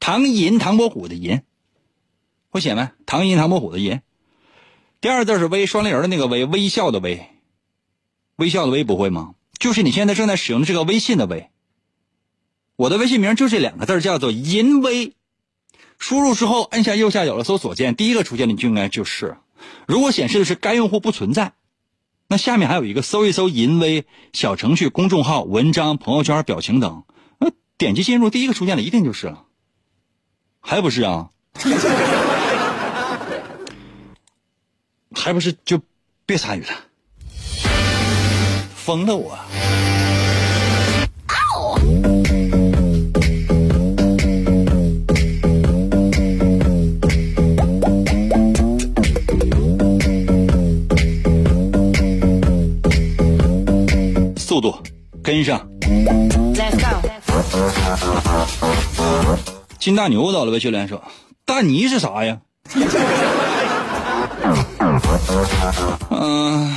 [0.00, 1.42] 唐银唐伯虎的银，
[2.48, 2.88] 会写没？
[3.04, 4.00] 唐银唐伯虎的银。
[5.00, 7.26] 第二字是微，双立人的那个微，微笑的微，
[8.36, 9.34] 微笑的微不会吗？
[9.58, 11.48] 就是你现在正在使用的这个微信的微。
[12.74, 15.14] 我的微信名就这两个字，叫做“淫威”。
[15.98, 19.36] 输入之后，按下右下角的搜索键，第一个出现的就应该就是。
[19.86, 21.52] 如果显示的是该用户不存在，
[22.26, 24.04] 那下面还有一个搜一搜“淫威”
[24.34, 27.04] 小程序、公众号、文章、朋友圈、表情等，
[27.38, 29.44] 那点击进入，第一个出现的一定就是了。
[30.58, 31.30] 还不是啊？
[35.14, 35.80] 还不是就
[36.26, 36.70] 别参与了？
[38.84, 39.38] 疯了我！
[54.36, 54.74] 速度
[55.22, 55.64] 跟上。
[59.78, 61.00] 金大牛到了呗，教练说
[61.46, 62.40] ：“大泥是啥呀？”
[66.10, 66.76] 嗯，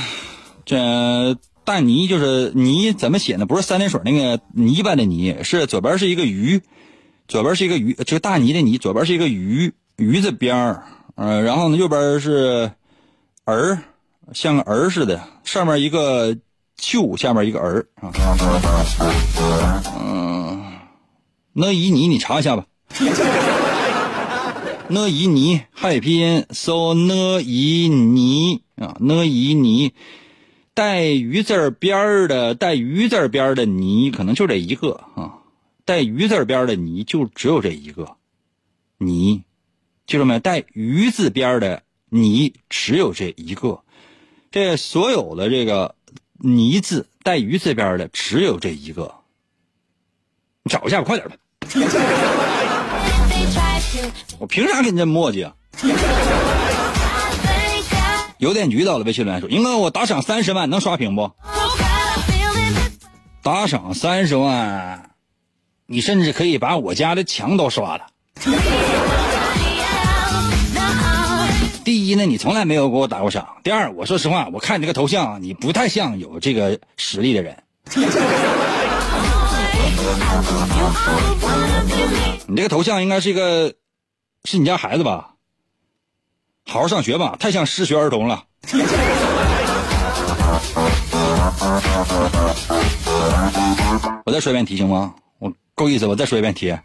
[0.64, 1.36] 这
[1.66, 3.44] 大泥就是泥，怎么写呢？
[3.44, 6.62] 不是三点水那个泥巴的泥，是左边是一个鱼，
[7.26, 10.84] 左边是一个鱼，就是大泥的泥，左边是一个鱼鱼字边儿，
[11.16, 12.70] 呃，然后呢右边是
[13.46, 13.76] 儿，
[14.32, 16.36] 像个儿似的，上面一个
[16.76, 18.12] 就，下面一个儿啊。
[20.00, 20.64] 嗯，
[21.52, 22.64] 那旖你你查一下吧。
[24.88, 29.92] 那旖你汉语拼音搜那旖你啊，那旖你。
[30.76, 35.38] 带鱼字边儿的，带鱼字边儿的泥，可能就这一个啊。
[35.86, 38.18] 带鱼字边儿的泥就只有这一个，
[38.98, 39.42] 泥，
[40.06, 40.38] 记住没？
[40.38, 43.80] 带鱼字边儿的泥只有这一个，
[44.50, 45.94] 这所有的这个
[46.34, 49.14] 泥字带鱼字边儿的只有这一个。
[50.62, 51.36] 你找一下吧，快点吧。
[54.38, 55.56] 我凭啥跟你这么磨叽啊？
[58.38, 61.32] 邮电局到了，微信留言说：“英哥，我打赏三十万能刷屏不？
[63.42, 65.12] 打赏三十万，
[65.86, 68.06] 你甚至可以把我家的墙都刷了。
[71.82, 77.62] 第一呢，你从来没有给我打过赏；第二，我说实话，我看你这个头像，你不太像有这个实力的人。
[82.48, 83.72] 你这个头像应该是一个，
[84.44, 85.30] 是你家孩子吧？”
[86.68, 88.42] 好好上学吧，太像失学儿童了。
[94.24, 95.14] 我再说一遍题行吗？
[95.38, 96.76] 我够意思，我再说一遍题。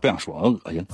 [0.00, 0.34] 不想说，
[0.64, 0.84] 恶心。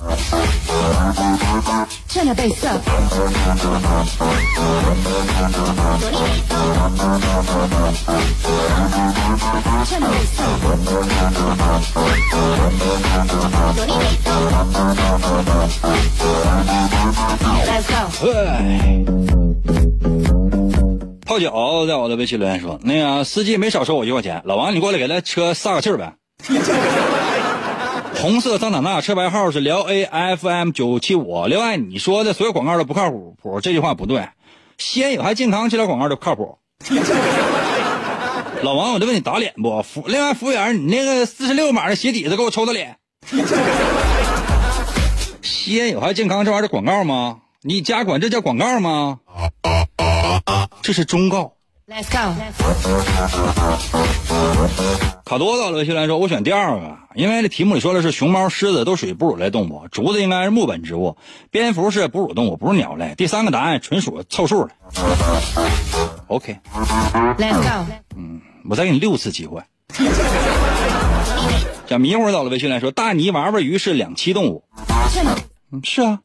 [21.25, 26.13] 泡脚在我的微信留言说：“那个司机没少收我一块钱，老王你过来给他车撒个气儿呗。
[28.21, 31.45] ”红色桑塔纳车牌号是辽 A F M 九七五。
[31.47, 34.29] 另外，你说的所有广告都不靠谱，这句话不对。
[34.77, 36.59] 西安有害健康这条广告都靠谱。
[38.63, 39.83] 老王，我就问你打脸不？
[39.83, 40.05] 服。
[40.07, 42.97] 另外，服务员，你那个四十六码的鞋底子给我抽他脸。
[45.41, 47.39] 吸烟有害健康这玩意儿广告吗？
[47.61, 49.19] 你家管这叫广告吗？
[50.81, 51.53] 这是忠告。
[51.85, 52.33] Let's go。
[55.25, 61.17] 卡多来说，我选第二个，因为这题目里说的是熊猫、狮子都属于哺乳类动物，竹子应该是木本植物，
[61.51, 63.13] 蝙蝠是哺乳动物，不是鸟类。
[63.17, 64.71] 第三个答案纯属凑数的。
[66.27, 66.57] OK。
[67.37, 67.85] Let's go。
[68.15, 69.61] 嗯，我再给你六次机会。
[71.87, 74.63] 小迷糊到了，微信来说，大泥娃娃鱼是两栖动物。
[75.71, 76.19] 嗯，是啊。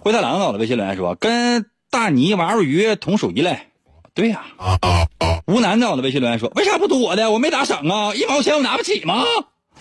[0.00, 1.66] 灰太狼到了，微信留言说，跟。
[1.90, 3.60] 大泥娃娃鱼同属一类，
[4.12, 4.44] 对呀。
[5.46, 7.30] 吴楠在我的微信留言说：“为啥不读我的？
[7.30, 9.24] 我没打赏啊，一毛钱我拿不起吗？”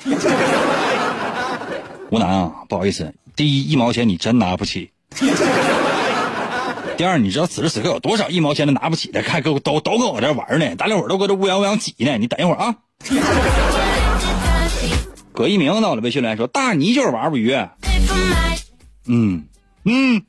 [2.10, 4.92] 吴楠啊，不好意思，第一一毛钱你真拿不起。
[6.98, 12.18] 第二，你知道此时此刻有多少一毛钱都拿不起的，看都都都搁我这玩呢，大家伙都搁这乌泱乌泱挤呢。
[12.18, 12.76] 你等一会儿啊。
[15.32, 17.54] 葛一鸣到了微信留言说：“大泥就是娃娃鱼。”
[19.06, 19.46] 嗯
[19.86, 20.24] 嗯。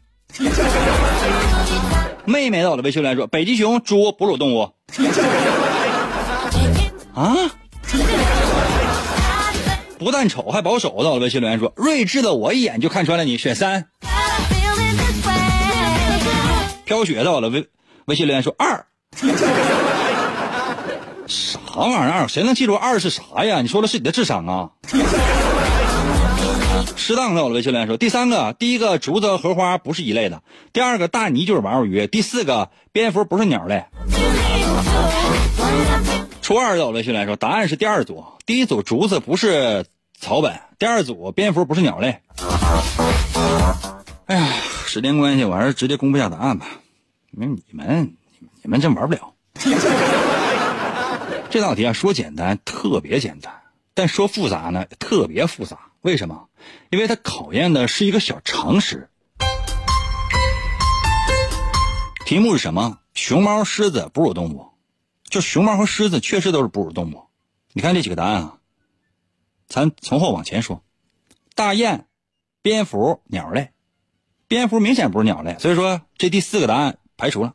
[2.27, 4.71] 妹妹到了，微信来说：“北极熊，猪，哺乳动物。”
[7.15, 7.35] 啊！
[9.99, 11.03] 不但丑还保守。
[11.03, 13.87] 到了，微信留言说：“睿智的我一眼就看穿了你，选三。”
[16.89, 17.69] 飘雪到了，微
[18.07, 18.87] 微信留言说：“二。”
[21.29, 22.27] 啥玩意儿？
[22.29, 23.61] 谁能记住二是啥呀？
[23.61, 24.71] 你说的是你的智商啊？
[26.97, 30.39] 适当的，我微信留言说：第三个，第一个竹子和荷花不是一类的；
[30.73, 33.85] 第二个大泥就是娃娃鱼；第四个蝙蝠不是鸟类。
[36.41, 39.85] 初二的我微信留言说：答案是第二组，第一组竹子不是
[40.19, 42.19] 草本，第二组蝙蝠不是鸟类。
[44.25, 44.49] 哎呀，
[44.89, 46.67] 时间关系，我还是直接公布下答案吧，
[47.33, 48.17] 因为你们
[48.63, 49.35] 你们真玩不了。
[51.51, 53.53] 这道题啊，说简单特别简单，
[53.93, 55.91] 但说复杂呢特别复杂。
[56.01, 56.49] 为什么？
[56.89, 59.11] 因为它考验的是一个小常识。
[62.25, 62.99] 题目是什么？
[63.13, 64.69] 熊猫、狮子哺乳动物，
[65.25, 67.25] 就熊猫和狮子确实都是哺乳动物。
[67.75, 68.59] 你看这几个答案啊，
[69.69, 70.83] 咱从后往前说。
[71.55, 72.07] 大雁、
[72.63, 73.73] 蝙蝠鸟类，
[74.49, 77.55] 蝙蝠明显不是鸟类，所以说这第四个答案排除了。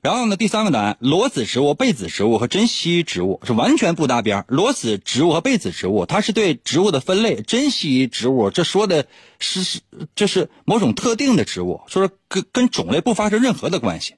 [0.00, 9.08] 然后呢，第三个答案，裸子植物、被子植物和珍稀植物是完全不搭边裸子植物和被子植物，它是对植物的分类；珍稀植物，这说的
[9.40, 9.80] 是是
[10.14, 14.14] 这是某种特定的植物，说是跟跟种类不发生任何的关系。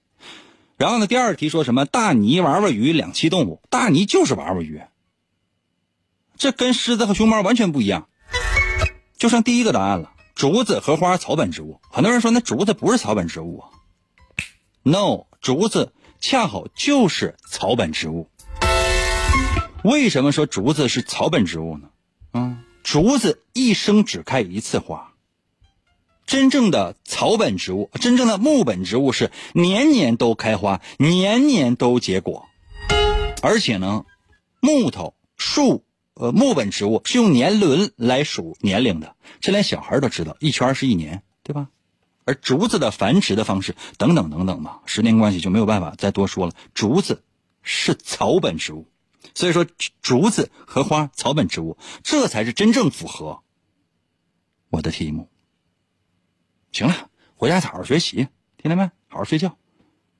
[0.76, 1.86] 然后呢，第二题说什么？
[1.86, 4.82] 大鲵、娃娃鱼两栖动物，大鲵就是娃娃鱼，
[6.36, 8.06] 这跟狮子和熊猫完全不一样。
[9.16, 11.82] 就剩第一个答案了，竹子、荷花、草本植物。
[11.90, 13.68] 很多人说那竹子不是草本植物啊
[14.84, 15.26] ？No。
[15.42, 18.30] 竹子恰好就是草本植物。
[19.84, 21.90] 为什么说竹子是草本植物呢？
[22.32, 25.12] 嗯，竹子一生只开一次花。
[26.24, 32.46] 真正的草本植物，真正的木本植物是年年都开花，年年都结果。
[33.42, 34.06] 而且呢，
[34.60, 35.84] 木头、树、
[36.14, 41.68] 呃，木本植物是用年轮来数年龄的，这连小孩都知道，一圈是一年，对吧？
[42.26, 46.52] 而竹子的繁殖的方式等等等等吧，时间关系就没有办法再多说了。
[46.74, 47.22] 竹子
[47.62, 48.86] 是草本植物，
[49.34, 49.66] 所以说
[50.02, 53.42] 竹子、和花、草本植物，这才是真正符合
[54.68, 55.28] 我的题目。
[56.70, 58.84] 行了，回家好好学习，听见没？
[59.08, 59.56] 好好睡觉。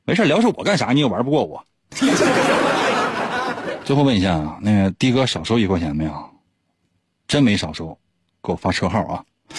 [0.05, 1.67] 没事聊是我干啥，你也玩不过我。
[3.91, 6.31] 最后问一下，那个的哥少收一块钱没有？
[7.27, 7.99] 真没少收，
[8.41, 9.25] 给我发车号啊。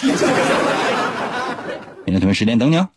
[2.06, 2.88] 明天同一时间等你啊。